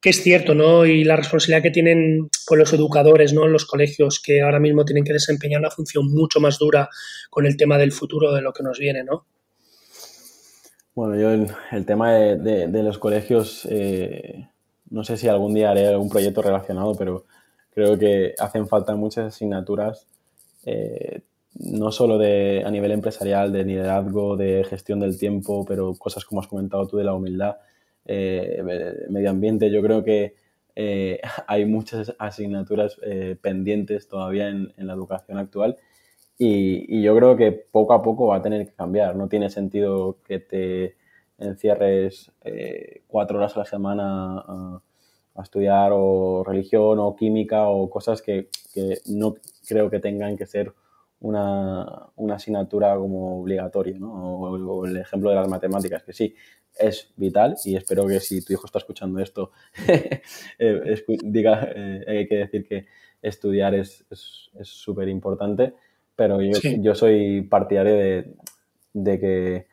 [0.00, 0.86] que es cierto, ¿no?
[0.86, 3.44] Y la responsabilidad que tienen con los educadores, ¿no?
[3.44, 6.88] En los colegios, que ahora mismo tienen que desempeñar una función mucho más dura
[7.28, 9.26] con el tema del futuro de lo que nos viene, ¿no?
[10.94, 14.48] Bueno, yo el, tema de, los colegios, eh,
[14.88, 17.26] no sé si algún día haré algún proyecto relacionado, pero
[17.70, 20.06] creo que hacen falta muchas asignaturas,
[20.64, 21.20] eh,
[21.54, 26.40] no solo de, a nivel empresarial, de liderazgo, de gestión del tiempo, pero cosas como
[26.40, 27.56] has comentado tú de la humildad
[28.12, 28.60] eh,
[29.08, 30.34] medio ambiente, yo creo que
[30.74, 35.76] eh, hay muchas asignaturas eh, pendientes todavía en, la educación actual
[36.36, 39.14] y, yo creo que poco a poco va a tener que cambiar.
[39.14, 40.96] No tiene sentido que te
[41.38, 42.32] encierres
[43.06, 44.82] cuatro horas a la semana a,
[45.42, 48.48] estudiar o religión o química o cosas que,
[49.06, 49.36] no
[49.68, 50.72] creo que tengan que ser
[51.20, 54.12] una, asignatura como obligatoria, ¿no?
[54.12, 56.34] o, el ejemplo de las matemáticas, que sí,
[56.78, 59.52] es vital y espero que si tu hijo está escuchando esto,
[60.58, 62.86] eh, diga, eh, hay que decir que
[63.22, 64.04] estudiar es
[64.62, 65.74] súper importante,
[66.20, 68.34] pero yo, yo, soy partidario de,
[68.92, 69.66] de, que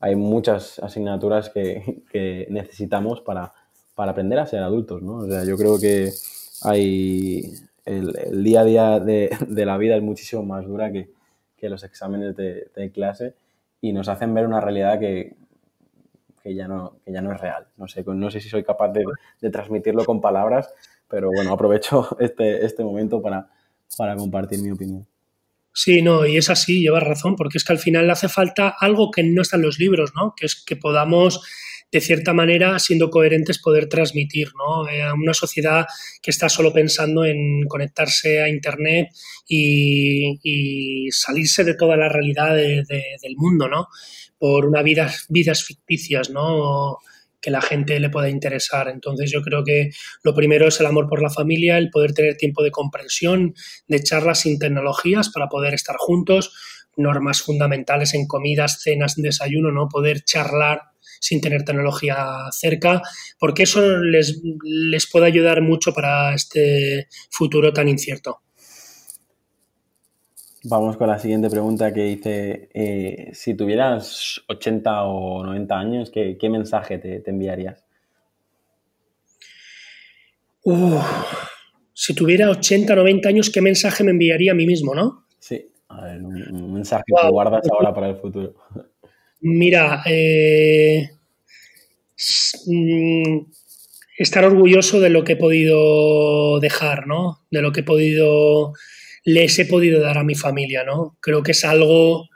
[0.00, 3.54] hay muchas asignaturas que, que necesitamos para,
[3.94, 5.16] para, aprender a ser adultos, ¿no?
[5.16, 6.10] O sea, yo creo que
[6.60, 7.54] hay
[7.86, 11.08] el, día a día de, de, la vida es muchísimo más dura que,
[11.56, 13.32] que los exámenes de, de clase
[13.80, 15.36] y nos hacen ver una realidad que,
[16.44, 17.66] que ya no, que ya no es real.
[17.78, 19.04] No sé, no sé si soy capaz de,
[19.50, 20.72] transmitirlo con palabras,
[21.08, 23.48] pero bueno, aprovecho este, este momento para,
[23.96, 25.06] para compartir mi opinión.
[25.72, 29.10] Sí, no, y es así, llevas razón, porque es que al final hace falta algo
[29.10, 30.34] que no está en los libros, ¿no?
[30.36, 31.40] Que es que podamos
[31.90, 34.88] de cierta manera, siendo coherentes, poder transmitir ¿no?
[34.88, 35.86] Eh, a una sociedad
[36.20, 39.08] que está solo pensando en conectarse a Internet
[39.46, 43.88] y, salirse de toda la realidad del mundo, ¿no?
[44.38, 46.98] por una vida, vidas ficticias, ¿no?
[47.44, 48.88] que la gente le pueda interesar.
[48.88, 49.90] Entonces yo creo que
[50.22, 53.54] lo primero es el amor por la familia, el poder tener tiempo de comprensión,
[53.86, 56.54] de charlas sin tecnologías para poder estar juntos,
[56.96, 59.88] normas fundamentales en comidas, cenas, desayuno, ¿no?
[59.88, 60.93] Poder charlar
[61.24, 62.16] sin tener tecnología
[62.50, 63.00] cerca,
[63.38, 68.42] porque eso les, les puede ayudar mucho para este futuro tan incierto.
[70.64, 76.48] Vamos con la siguiente pregunta que dice, eh, si tuvieras 80 o 90 años, ¿qué,
[76.50, 77.84] mensaje te, enviarías?
[81.94, 85.26] si tuviera 80 o 90 años, ¿qué mensaje me enviaría a mí mismo, no?
[85.38, 88.54] Sí, a ver, un, mensaje que guardas ahora para el futuro.
[89.46, 91.10] Mira, eh,
[92.66, 93.40] mm,
[94.16, 97.44] estar orgulloso de lo que he podido dejar, ¿no?
[97.50, 98.72] De lo que he podido
[99.24, 101.18] les he podido dar a mi familia, ¿no?
[101.20, 102.30] Creo que es algo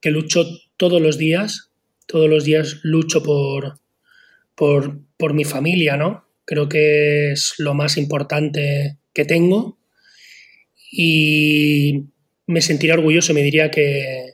[0.00, 0.46] que lucho
[0.78, 1.70] todos los días,
[2.06, 3.80] todos los días lucho por,
[4.54, 6.24] por, mi familia, ¿no?
[6.46, 9.78] Creo que es lo más importante que tengo
[10.90, 12.04] y
[12.46, 14.33] me sentiría orgulloso, me diría que,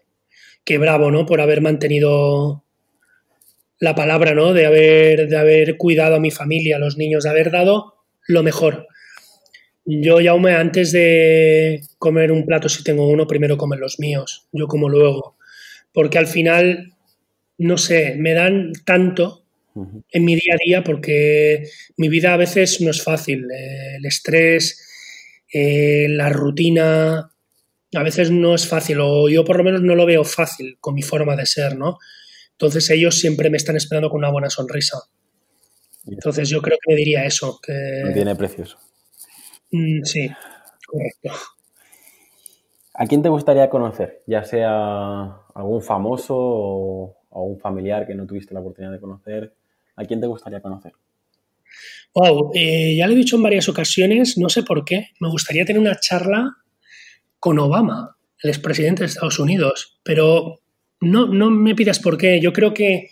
[0.64, 1.26] que bravo, ¿no?
[1.26, 2.64] Por haber mantenido
[3.78, 4.52] la palabra, ¿no?
[4.52, 7.94] De haber, de haber cuidado a mi familia, a los niños, de haber dado
[8.26, 8.86] lo mejor.
[9.84, 14.46] Yo, Jaume, antes de comer un plato, si tengo uno, primero comen los míos.
[14.52, 15.36] Yo como luego.
[15.92, 16.92] Porque al final,
[17.58, 19.44] no sé, me dan tanto
[20.10, 21.64] en mi día a día porque
[21.96, 23.50] mi vida a veces no es fácil.
[23.50, 24.86] Eh, el estrés,
[25.52, 27.29] eh, la rutina,
[27.94, 30.94] a veces no es fácil, o yo por lo menos no lo veo fácil con
[30.94, 31.98] mi forma de ser, ¿no?
[32.52, 34.98] Entonces ellos siempre me están esperando con una buena sonrisa.
[36.06, 37.58] Entonces yo creo que me diría eso.
[37.62, 38.02] Que...
[38.04, 38.76] No tiene precios.
[39.72, 40.30] Mm, sí,
[40.86, 41.30] correcto.
[42.94, 44.22] ¿A quién te gustaría conocer?
[44.26, 49.54] Ya sea algún famoso o algún familiar que no tuviste la oportunidad de conocer.
[49.96, 50.92] ¿A quién te gustaría conocer?
[52.14, 55.08] Wow, eh, ya lo he dicho en varias ocasiones, no sé por qué.
[55.20, 56.56] Me gustaría tener una charla
[57.40, 60.60] con Obama, el expresidente de Estados Unidos, pero
[61.00, 62.40] no, no me pidas por qué.
[62.40, 63.08] Yo creo que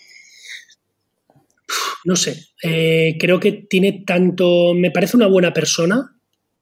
[2.04, 6.16] no sé, eh, creo que tiene tanto, me parece una buena persona,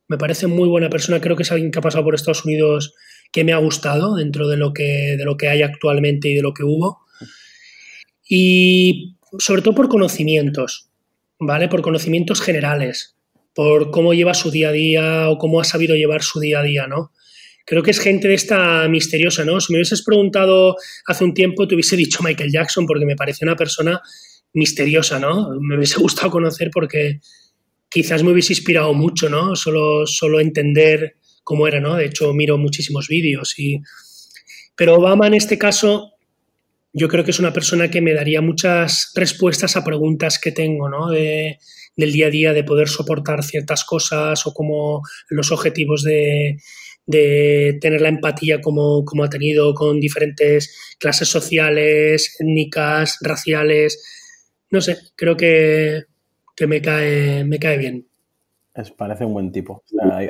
[0.09, 2.95] me parece muy buena persona, creo que es alguien que ha pasado por Estados Unidos
[3.33, 6.43] que me ha gustado dentro de lo que, de lo que hay actualmente y de
[6.43, 7.01] lo que hubo.
[8.29, 10.89] Y sobre todo por conocimientos,
[11.39, 11.69] ¿vale?
[11.69, 13.17] Por conocimientos generales,
[13.55, 16.63] por cómo lleva su día a día o cómo ha sabido llevar su día a
[16.63, 17.13] día, ¿no?
[17.67, 19.61] Creo que es gente de esta misteriosa, ¿no?
[19.61, 23.45] Si me hubieses preguntado hace un tiempo, te hubiese dicho Michael Jackson porque me parece
[23.45, 24.01] una persona
[24.53, 25.51] misteriosa, ¿no?
[25.61, 27.19] Me hubiese gustado conocer porque
[27.89, 29.57] quizás me hubiese inspirado mucho, ¿no?
[29.57, 31.97] Solo, solo entender cómo era, ¿no?
[31.97, 33.81] De hecho, miro muchísimos vídeos y...
[34.77, 36.13] Pero Obama en este caso,
[36.93, 40.89] yo creo que es una persona que me daría muchas respuestas a preguntas que tengo,
[40.89, 41.11] ¿no?
[41.11, 41.59] De,
[41.97, 46.59] del día a día, de poder soportar ciertas cosas o como los objetivos de,
[47.07, 54.03] de tener la empatía como, como, ha tenido con diferentes clases sociales, étnicas, raciales.
[54.71, 56.05] No sé, creo que,
[56.57, 58.09] que me cae, me cae bien.
[58.75, 59.83] Es, parece un buen tipo.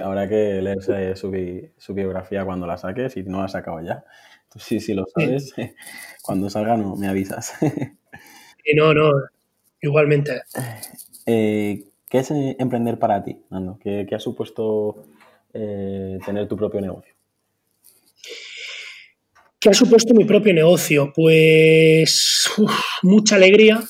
[0.02, 1.32] habrá que leerse su,
[1.78, 4.04] su, biografía cuando la saques y no la has sacado ya.
[4.56, 5.52] sí, si lo sabes,
[6.22, 7.54] cuando salga no, me avisas.
[8.76, 9.10] no, no,
[9.80, 10.42] igualmente.
[11.26, 13.78] Eh, ¿Qué es emprender para ti, Nando?
[13.80, 15.02] ¿Qué, ha supuesto
[15.58, 17.14] eh, tener tu propio negocio?
[19.58, 21.12] ¿Qué ha supuesto mi propio negocio?
[21.14, 22.50] Pues
[23.02, 23.82] mucha alegría,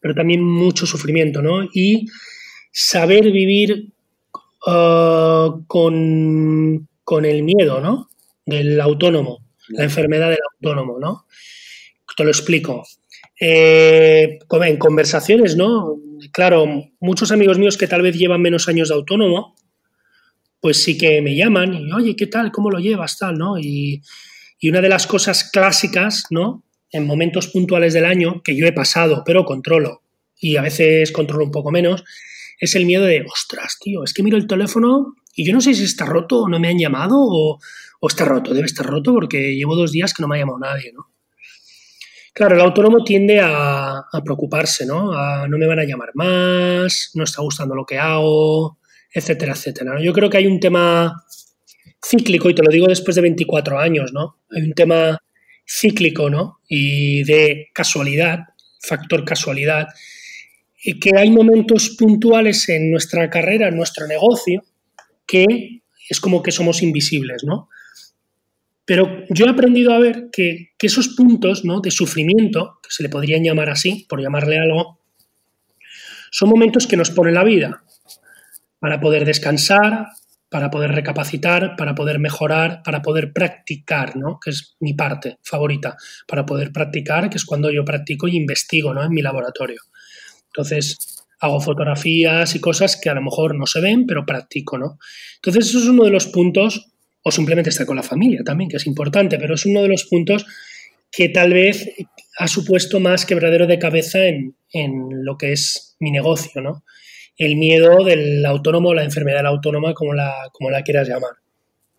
[0.00, 1.62] pero también mucho sufrimiento, ¿no?
[1.72, 2.06] Y
[2.72, 3.92] saber vivir
[4.66, 6.88] uh, con,
[7.24, 8.08] el miedo, ¿no?
[8.44, 11.26] Del autónomo, la enfermedad del autónomo, ¿no?
[12.16, 12.84] Te lo explico.
[13.40, 15.96] Eh, en conversaciones, ¿no?
[16.32, 16.66] Claro,
[17.00, 19.54] muchos amigos míos que tal vez llevan menos años de autónomo,
[20.64, 22.50] pues sí que me llaman y, oye, ¿qué tal?
[22.50, 23.18] ¿Cómo lo llevas?
[23.18, 23.58] Tal, ¿no?
[23.58, 24.00] Y,
[24.58, 26.64] y una de las cosas clásicas, ¿no?
[26.90, 30.00] en momentos puntuales del año, que yo he pasado, pero controlo,
[30.40, 32.02] y a veces controlo un poco menos,
[32.58, 35.74] es el miedo de, ostras, tío, es que miro el teléfono y yo no sé
[35.74, 37.58] si está roto o no me han llamado o,
[38.08, 40.92] está roto, debe estar roto porque llevo dos días que no me ha llamado nadie,
[40.94, 41.10] ¿no?
[42.32, 45.12] Claro, el autónomo tiende a, preocuparse, ¿no?
[45.46, 48.78] No me van a llamar más, no está gustando lo que hago,
[49.14, 50.02] etcétera, etcétera.
[50.02, 51.24] Yo creo que hay un tema
[52.04, 54.40] cíclico, y te lo digo después de 24 años, ¿no?
[54.50, 55.18] Hay un tema
[55.66, 56.58] cíclico, ¿no?
[56.68, 58.40] Y de casualidad,
[58.80, 59.86] factor casualidad,
[61.00, 64.62] que hay momentos puntuales en nuestra carrera, en nuestro negocio,
[65.26, 67.68] que es como que somos invisibles, ¿no?
[68.84, 71.80] Pero yo he aprendido a ver que, esos puntos ¿no?
[71.80, 75.00] de sufrimiento, que se le podrían llamar así, por llamarle algo,
[76.30, 77.83] son momentos que nos pone la vida
[78.84, 80.08] para poder descansar,
[80.50, 84.38] para poder recapacitar, para poder mejorar, para poder practicar, ¿no?
[84.38, 85.96] que es mi parte favorita,
[86.28, 89.02] para poder practicar, que es cuando yo practico y investigo ¿no?
[89.02, 89.80] en mi laboratorio.
[90.48, 94.98] Entonces, hago fotografías y cosas que a lo mejor no se ven, pero practico, ¿no?
[95.36, 98.76] Entonces, eso es uno de los puntos o simplemente estar con la familia también, que
[98.76, 100.44] es importante, pero es uno de los puntos
[101.10, 101.88] que tal vez
[102.36, 104.54] ha supuesto más quebradero de cabeza en,
[105.24, 106.84] lo que es mi negocio, ¿no?
[107.36, 111.32] El miedo del autónomo, la enfermedad del autónoma, como la, como la quieras llamar.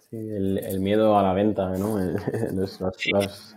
[0.09, 1.99] Sí, el, miedo a la venta, ¿no?
[2.53, 3.55] lo, has,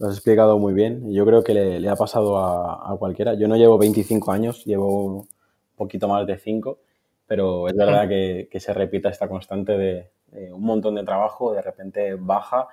[0.00, 1.12] explicado muy bien.
[1.12, 3.34] Yo creo que le, ha pasado a, cualquiera.
[3.34, 5.28] Yo no llevo 25 años, llevo un
[5.76, 6.78] poquito más de 5,
[7.26, 11.52] pero es verdad que, que se repita esta constante de, eh, un montón de trabajo,
[11.52, 12.66] de repente baja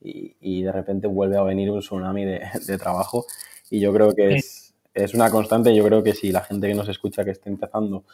[0.00, 3.26] y, de repente vuelve a venir un tsunami de, trabajo.
[3.70, 5.74] Y yo creo que es, es, una constante.
[5.74, 8.04] Yo creo que si la gente que nos escucha, que esté empezando,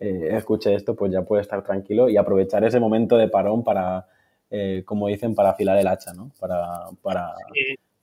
[0.00, 4.06] eh, escuche esto, pues ya puede estar tranquilo y aprovechar ese momento de parón para,
[4.50, 6.30] eh, como dicen, para afilar el hacha, ¿no?
[6.38, 7.34] Para, para,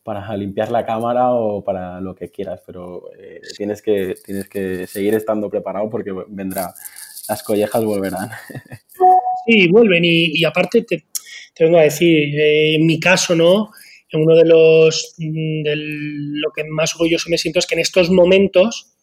[0.03, 3.09] para limpiar la cámara o para lo que quieras, pero
[3.57, 6.73] tienes, que, tienes que seguir estando preparado porque vendrá,
[7.28, 8.30] las collejas volverán.
[9.45, 11.05] Sí, vuelven y, aparte te,
[11.59, 13.71] vengo a decir, eh, en mi caso, ¿no?
[14.14, 18.10] Uno de los, mm, de lo que más orgulloso me siento es que en estos
[18.10, 18.93] momentos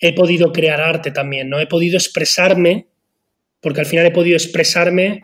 [0.00, 1.58] he podido crear arte también, ¿no?
[1.58, 2.88] He podido expresarme,
[3.60, 5.22] porque al final he podido expresarme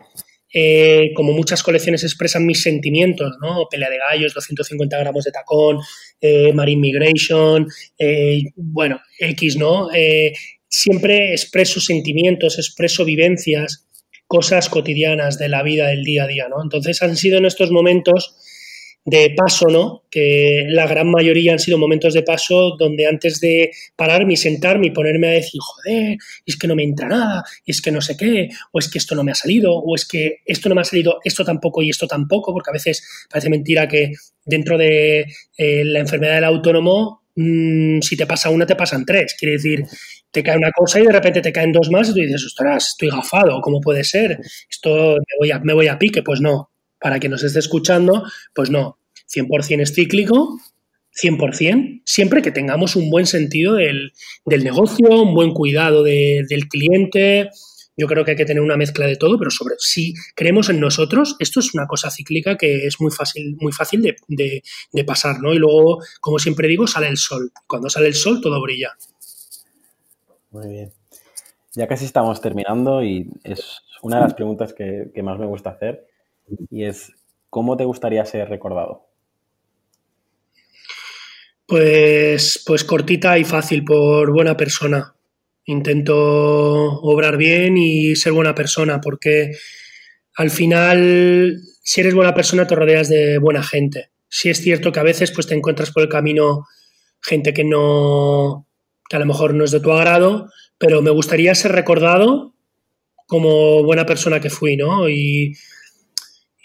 [0.53, 3.67] eh, como muchas colecciones expresan mis sentimientos, ¿no?
[3.69, 5.79] Pelea de gallos, 250 gramos de tacón,
[6.21, 7.67] eh, Marine Migration,
[8.55, 9.89] bueno, X, ¿no?
[10.67, 13.87] siempre expreso sentimientos, expreso vivencias
[14.27, 16.61] cosas cotidianas de la vida del día a día, ¿no?
[16.61, 18.35] Entonces han sido en estos momentos
[19.05, 20.03] de paso, ¿no?
[20.09, 24.87] Que la gran mayoría han sido momentos de paso donde antes de pararme y sentarme
[24.87, 28.17] y ponerme a decir, joder, es que no me entra nada, es que no sé
[28.17, 30.81] qué, o es que esto no me ha salido, o es que esto no me
[30.81, 35.27] ha salido, esto tampoco y esto tampoco, porque a veces parece mentira que dentro de
[35.57, 39.35] eh, la enfermedad del autónomo, mm, si te pasa una, te pasan tres.
[39.37, 39.85] Quiere decir
[40.31, 42.89] te cae una cosa y de repente te caen dos más y tú dices, ostras,
[42.89, 44.37] estoy gafado, ¿cómo puede ser?
[44.69, 46.71] Esto me voy a, me voy a pique, pues no.
[47.05, 48.23] Para quien nos esté escuchando,
[48.55, 48.97] pues no.
[49.31, 50.59] 100% es cíclico,
[51.13, 54.11] 100%, siempre que tengamos un buen sentido del,
[54.47, 57.51] negocio, un buen cuidado del cliente.
[57.95, 60.79] Yo creo que hay que tener una mezcla de todo, pero sobre si creemos en
[60.79, 65.41] nosotros, esto es una cosa cíclica que es muy fácil, muy fácil de, de pasar,
[65.43, 65.53] ¿no?
[65.53, 67.51] Y luego, como siempre digo, sale el sol.
[67.67, 68.93] Cuando sale el sol, todo brilla.
[70.49, 70.91] Muy bien.
[71.75, 76.07] Ya casi estamos terminando y es una de las preguntas que, más me gusta hacer
[76.69, 77.11] y es,
[77.49, 79.07] ¿cómo te gustaría ser recordado?
[81.67, 85.15] Pues, pues cortita y fácil, por buena persona.
[85.65, 86.15] Intento
[87.01, 89.51] obrar bien y ser buena persona, porque
[90.35, 94.11] al final, si eres buena persona, te rodeas de buena gente.
[94.29, 96.67] Si es cierto que a veces pues, te encuentras por el camino
[97.21, 98.67] gente que no,
[99.09, 102.53] que a lo mejor no es de tu agrado, pero me gustaría ser recordado
[103.25, 105.09] como buena persona que fui, ¿no?
[105.09, 105.55] Y,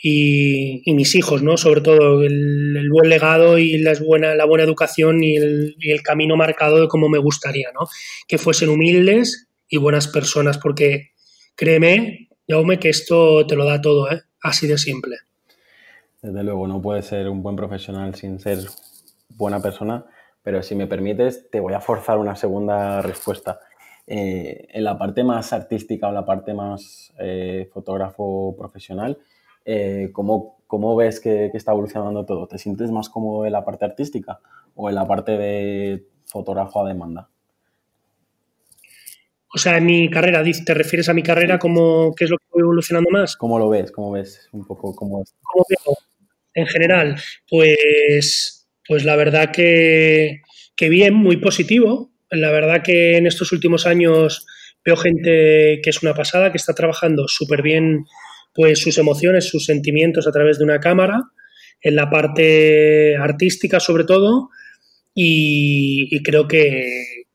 [0.03, 1.57] y, mis hijos, ¿no?
[1.57, 6.81] Sobre todo el, buen legado y la buena, la buena educación y el, camino marcado
[6.81, 7.87] de cómo me gustaría, ¿no?
[8.27, 11.11] Que fuesen humildes y buenas personas, porque
[11.55, 14.23] créeme, Jaume, que esto te lo da todo, ¿eh?
[14.43, 15.17] Así de simple.
[16.23, 18.59] Desde luego, no puedes ser un buen profesional sin ser
[19.29, 20.07] buena persona
[20.43, 23.61] pero si me permites, te voy a forzar una segunda respuesta.
[24.07, 29.19] Eh, en la parte más artística o la parte más eh, fotógrafo profesional,
[29.65, 32.47] eh, ¿cómo, ves que, está evolucionando todo?
[32.47, 34.41] ¿Te sientes más cómodo en la parte artística
[34.75, 37.29] o en la parte de fotógrafo a demanda?
[39.53, 42.45] O sea, en mi carrera, ¿te refieres a mi carrera como qué es lo que
[42.53, 43.37] voy evolucionando más?
[43.37, 43.91] ¿Cómo lo ves?
[43.91, 45.97] ¿Cómo ves un poco cómo ¿Cómo veo?
[46.55, 47.17] En general,
[47.49, 50.43] pues pues la verdad que,
[50.77, 52.11] bien, muy positivo.
[52.29, 54.49] La verdad que en estos últimos años
[54.85, 58.07] veo gente que es una pasada, que está trabajando súper bien
[58.55, 61.21] pues sus emociones, sus sentimientos a través de una cámara,
[61.83, 64.51] en la parte artística sobre todo,
[65.15, 67.27] y, creo que,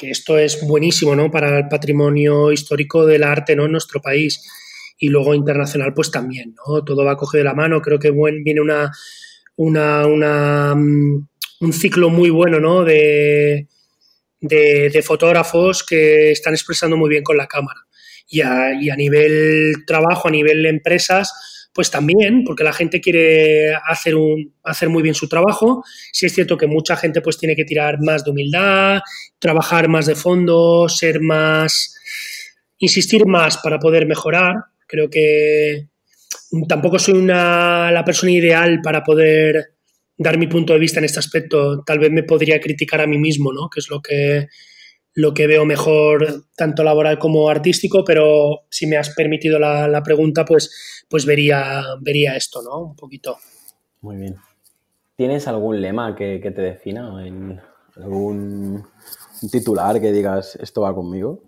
[0.00, 1.30] esto es buenísimo ¿no?
[1.30, 3.66] para el patrimonio histórico del arte ¿no?
[3.66, 4.46] en nuestro país.
[5.00, 6.82] Y luego internacional, pues también, ¿no?
[6.82, 7.80] Todo va a coger de la mano.
[7.80, 8.90] Creo que viene una,
[9.54, 11.28] una, una, mm,
[11.60, 12.82] un ciclo muy bueno ¿no?
[12.82, 13.68] de,
[14.40, 17.80] de, fotógrafos que están expresando muy bien con la cámara.
[18.28, 21.32] Y a, y a nivel trabajo, a nivel empresas,
[21.78, 25.84] pues también, porque la gente quiere hacer, un, hacer muy bien su trabajo.
[26.12, 29.00] Sí es cierto que mucha gente pues tiene que tirar más de humildad,
[29.38, 31.96] trabajar más de fondo, ser más,
[32.78, 34.56] insistir más para poder mejorar.
[34.88, 35.86] Creo que
[36.68, 39.74] tampoco soy una, la persona ideal para poder
[40.16, 41.84] dar mi punto de vista en este aspecto.
[41.84, 43.70] Tal vez me podría criticar a mí mismo, ¿no?
[43.70, 44.48] Que es lo que,
[45.18, 50.44] lo que veo mejor, tanto laboral como artístico, pero si me has permitido la, pregunta,
[50.44, 52.78] pues, pues vería, vería esto, ¿no?
[52.78, 53.36] Un poquito.
[54.00, 54.36] Muy bien.
[55.16, 57.20] ¿Tienes algún lema que, te defina?
[57.96, 58.86] ¿Algún
[59.50, 61.42] titular que digas esto va conmigo?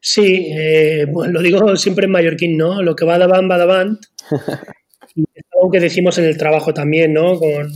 [0.00, 2.80] Sí, eh, lo digo siempre en mallorquín, ¿no?
[2.80, 3.98] Lo que va de van, va de van.
[5.34, 7.38] es algo que decimos en el trabajo también, ¿no?
[7.38, 7.70] Con,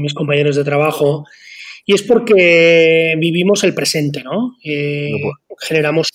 [0.00, 1.24] mis compañeros de trabajo.
[1.84, 4.56] Y es porque vivimos el presente, ¿no?
[4.64, 5.12] Eh,
[5.60, 6.08] generamos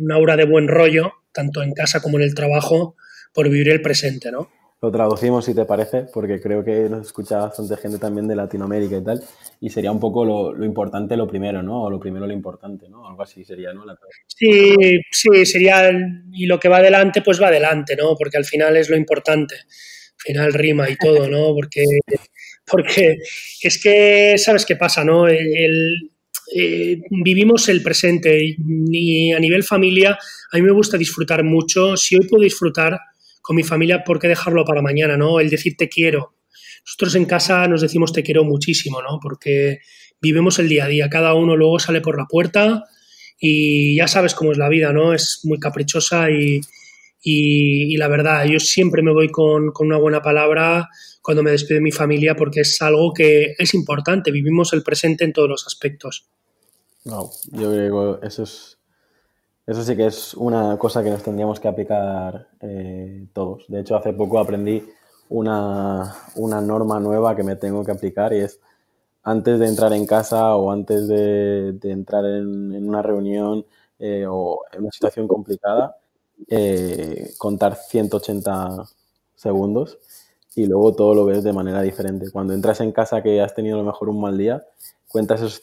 [0.00, 2.96] una aura de buen rollo, tanto en casa como en el trabajo,
[3.32, 4.48] por vivir el presente, ¿no?
[4.80, 8.96] Lo traducimos, si te parece, porque creo que nos escucha bastante gente también de Latinoamérica
[8.96, 9.20] y tal,
[9.60, 11.82] y sería un poco lo, importante lo primero, ¿no?
[11.82, 13.08] O lo primero lo importante, ¿no?
[13.08, 13.84] Algo así sería, ¿no?
[14.28, 14.76] sí,
[15.10, 15.90] sí, sería,
[16.32, 18.14] y lo que va adelante, pues va adelante, ¿no?
[18.16, 21.52] Porque al final es lo importante, al final rima y todo, ¿no?
[21.56, 21.84] Porque,
[22.70, 23.18] porque
[23.62, 25.28] es que, ¿sabes qué pasa, no?
[25.28, 26.10] El,
[26.54, 28.56] eh, vivimos el presente
[28.90, 30.18] y a nivel familia,
[30.50, 32.98] a mí me gusta disfrutar mucho, si hoy puedo disfrutar
[33.48, 35.16] con mi familia, ¿por qué dejarlo para mañana?
[35.16, 35.40] ¿no?
[35.40, 36.34] El decir te quiero.
[36.84, 39.18] Nosotros en casa nos decimos te quiero muchísimo, ¿no?
[39.22, 39.80] Porque
[40.20, 41.08] vivimos el día a día.
[41.08, 42.84] Cada uno luego sale por la puerta
[43.38, 45.14] y ya sabes cómo es la vida, ¿no?
[45.14, 46.60] Es muy caprichosa y,
[47.22, 50.88] y, la verdad, yo siempre me voy con, con, una buena palabra
[51.28, 54.30] cuando me despido de mi familia porque es algo que es importante.
[54.30, 56.26] Vivimos el presente en todos los aspectos.
[57.04, 58.78] No, yo creo que eso es
[59.66, 63.66] eso sí que es una cosa que nos tendríamos que aplicar eh, todos.
[63.68, 64.82] De hecho, hace poco aprendí
[65.28, 68.58] una, norma nueva que me tengo que aplicar y es
[69.22, 73.66] antes de entrar en casa o antes de, entrar en, una reunión
[73.98, 75.94] eh, o en una situación complicada,
[76.48, 78.84] eh, contar 180
[79.34, 79.98] segundos
[80.54, 82.30] y luego todo lo ves de manera diferente.
[82.30, 84.64] Cuando entras en casa que has tenido a lo mejor un mal día,
[85.08, 85.60] cuentas esos,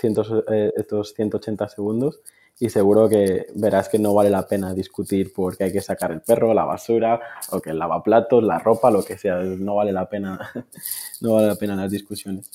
[0.76, 2.22] estos 180 segundos
[2.58, 6.22] y seguro que verás que no vale la pena discutir porque hay que sacar el
[6.22, 7.20] perro, la basura
[7.52, 9.40] o que el lavaplatos, la ropa, lo que sea.
[9.40, 10.40] No vale la pena,
[11.22, 12.50] no vale la pena las discusiones.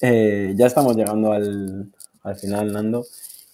[0.00, 1.90] Eh, ya estamos llegando al,
[2.22, 3.04] al, final, Nando,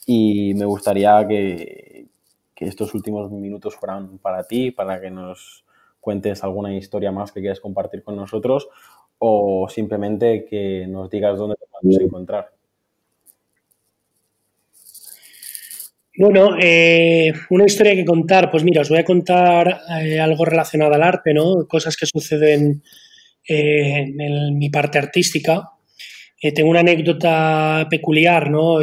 [0.06, 2.06] y me gustaría que,
[2.54, 5.65] que estos últimos minutos fueran para ti, para que nos
[6.06, 8.68] cuentes alguna historia más que quieras compartir con nosotros
[9.18, 12.50] o simplemente que nos digas dónde te podemos encontrar.
[16.16, 20.94] Bueno, eh, una historia que contar, pues mira, os voy a contar eh, algo relacionado
[20.94, 21.66] al arte, ¿no?
[21.66, 22.84] Cosas que suceden
[23.48, 25.72] eh, en mi artística.
[26.54, 28.78] tengo una anécdota peculiar, ¿no?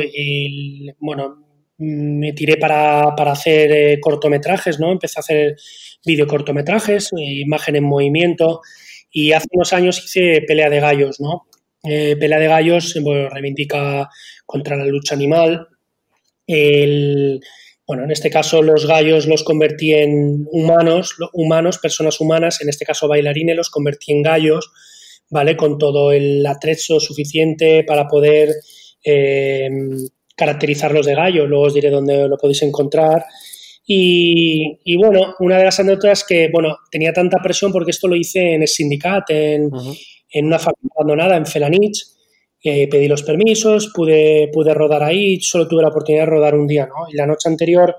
[0.99, 1.42] bueno,
[1.83, 4.91] me tiré para, hacer cortometrajes, ¿no?
[4.91, 5.57] Empecé a hacer
[6.05, 8.61] videocortometrajes, imagen en movimiento,
[9.11, 11.47] y hace unos años hice Pelea de Gallos, ¿no?
[11.81, 14.09] Pelea de Gallos bueno, reivindica
[14.45, 15.67] contra la lucha animal,
[16.47, 17.39] el,
[17.85, 22.85] bueno, en este caso los gallos los convertí en humanos, humanos, personas humanas, en este
[22.85, 24.71] caso bailarines los convertí en gallos,
[25.29, 25.57] ¿vale?
[25.57, 28.53] Con todo el atrezo suficiente para poder
[29.03, 29.69] eh,
[30.35, 31.47] caracterizarlos de gallo.
[31.47, 33.25] Luego os diré dónde lo podéis encontrar.
[33.85, 38.53] Y, bueno, una de las anécdotas que, bueno, tenía tanta presión porque esto lo hice
[38.53, 39.69] en el sindicato, en,
[40.31, 42.13] en una fábrica abandonada en Felanich,
[42.65, 46.65] eh, pedí los permisos, pude, pude rodar ahí, solo tuve la oportunidad de rodar un
[46.65, 47.09] día, ¿no?
[47.11, 47.93] Y la noche anterior,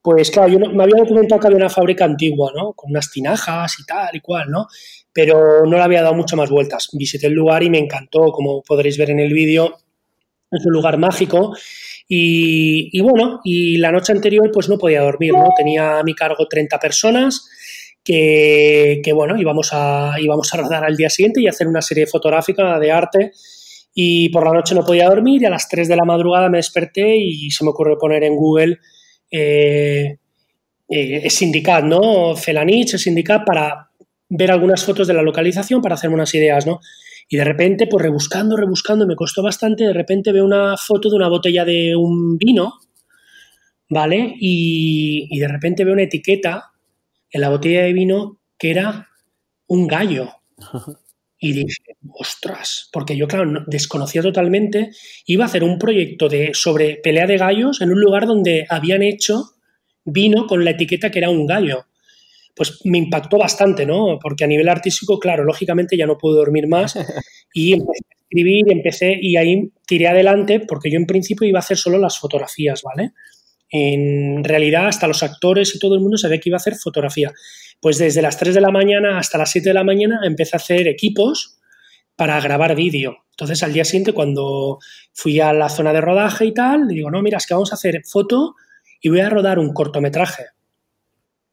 [0.00, 2.72] pues claro, yo me había documentado que había una fábrica antigua, ¿no?
[2.74, 4.68] Con unas tinajas y tal y cual, ¿no?
[5.12, 6.88] Pero no le había dado muchas más vueltas.
[6.92, 9.76] Visité el lugar y me encantó, como podréis ver en el vídeo,
[10.50, 11.56] es un lugar mágico.
[12.08, 15.48] Y, bueno, y la noche anterior pues no podía dormir, ¿no?
[15.56, 17.48] Tenía a mi cargo 30 personas
[18.04, 22.06] que, que bueno, íbamos a, íbamos a rodar al día siguiente y hacer una serie
[22.06, 23.32] fotográfica de arte
[23.92, 26.58] y por la noche no podía dormir y a las 3 de la madrugada me
[26.58, 28.78] desperté y se me ocurrió poner en Google
[29.30, 30.18] eh,
[30.88, 32.36] eh, Sindicat, ¿no?
[32.36, 33.90] Felanich, Sindicat, para
[34.28, 36.80] ver algunas fotos de la localización, para hacerme unas ideas, ¿no?
[37.28, 41.16] Y de repente, pues rebuscando, rebuscando, me costó bastante, de repente veo una foto de
[41.16, 42.74] una botella de un vino,
[43.88, 44.34] ¿vale?
[44.38, 46.72] Y, y de repente veo una etiqueta
[47.30, 49.08] en la botella de vino que era
[49.66, 50.30] un gallo.
[51.38, 54.90] Y dije, ostras, porque yo, claro, desconocía totalmente,
[55.26, 59.02] iba a hacer un proyecto de, sobre pelea de gallos en un lugar donde habían
[59.02, 59.50] hecho
[60.04, 61.84] vino con la etiqueta que era un gallo.
[62.56, 64.18] Pues me impactó bastante, ¿no?
[64.20, 66.96] Porque a nivel artístico, claro, lógicamente ya no pude dormir más
[67.54, 71.60] y empecé a escribir, empecé y ahí tiré adelante porque yo en principio iba a
[71.60, 73.12] hacer solo las fotografías, ¿vale?
[73.70, 77.32] En realidad, hasta los actores y todo el mundo sabía que iba a hacer fotografía.
[77.80, 80.58] Pues desde las 3 de la mañana hasta las 7 de la mañana empecé a
[80.58, 81.58] hacer equipos
[82.16, 83.18] para grabar vídeo.
[83.30, 84.78] Entonces, al día siguiente, cuando
[85.12, 87.72] fui a la zona de rodaje y tal, le digo, no, mira, es que vamos
[87.72, 88.54] a hacer foto
[89.00, 90.44] y voy a rodar un cortometraje.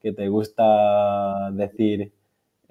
[0.03, 2.13] que te gusta decir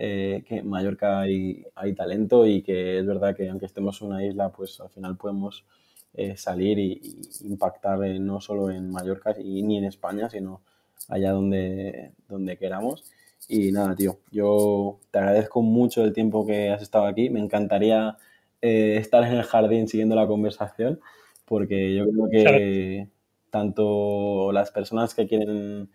[0.02, 4.08] eh, que en Mallorca hay, hay, talento y que es verdad que aunque estemos en
[4.08, 5.66] una isla, pues al final podemos
[6.14, 10.62] eh, salir y, impactar no solo en Mallorca y ni en España, sino
[11.10, 13.04] allá donde, donde queramos.
[13.50, 17.30] Y nada, tío, yo te agradezco mucho el tiempo que has estado aquí.
[17.30, 18.16] Me encantaría
[18.62, 21.02] eh, estar en el jardín siguiendo la conversación,
[21.44, 23.10] porque yo creo que
[23.50, 25.90] tanto las personas que quieren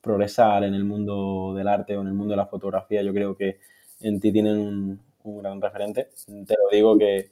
[0.00, 3.36] progresar en el mundo del arte o en el mundo de la fotografía, yo creo
[3.36, 3.58] que
[4.00, 5.00] en ti tienen un,
[5.42, 6.08] gran referente.
[6.26, 7.28] Te lo digo que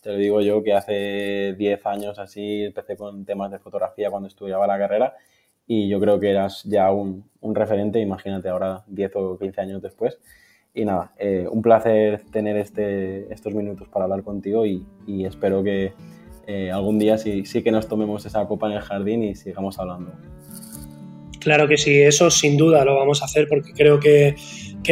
[0.00, 4.28] te lo digo yo que hace 10 años así empecé con temas de fotografía cuando
[4.28, 5.14] estudiaba la carrera
[5.66, 10.18] y yo creo que eras ya un, referente, imagínate ahora 10 o 15 años después.
[10.74, 14.86] Y nada, eh, un placer tener este, estos minutos para hablar contigo y,
[15.24, 15.92] espero que
[16.46, 19.78] eh, algún día sí, sí que nos tomemos esa copa en el jardín y sigamos
[19.78, 20.12] hablando.
[21.42, 24.36] Claro que sí, eso sin duda lo vamos a hacer porque creo que,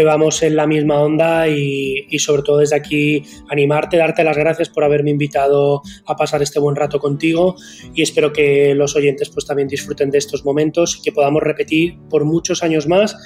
[0.05, 4.83] vamos en la misma onda y, sobre todo desde aquí animarte, darte las gracias por
[4.83, 7.55] haberme invitado a pasar este buen rato contigo
[7.95, 11.99] y espero que los oyentes pues también disfruten de estos momentos y que podamos repetir
[12.09, 13.17] por muchos años más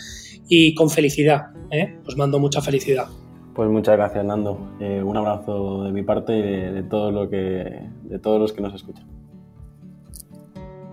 [0.48, 1.46] y con felicidad.
[1.70, 1.96] ¿eh?
[2.06, 3.06] Os mando mucha felicidad.
[3.54, 4.76] Pues muchas gracias Nando.
[4.80, 8.52] Eh, un abrazo de mi parte y de, de, todo lo que, de todos los
[8.52, 9.06] que nos escuchan.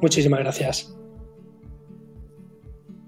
[0.02, 1.01] Muchísimas gracias.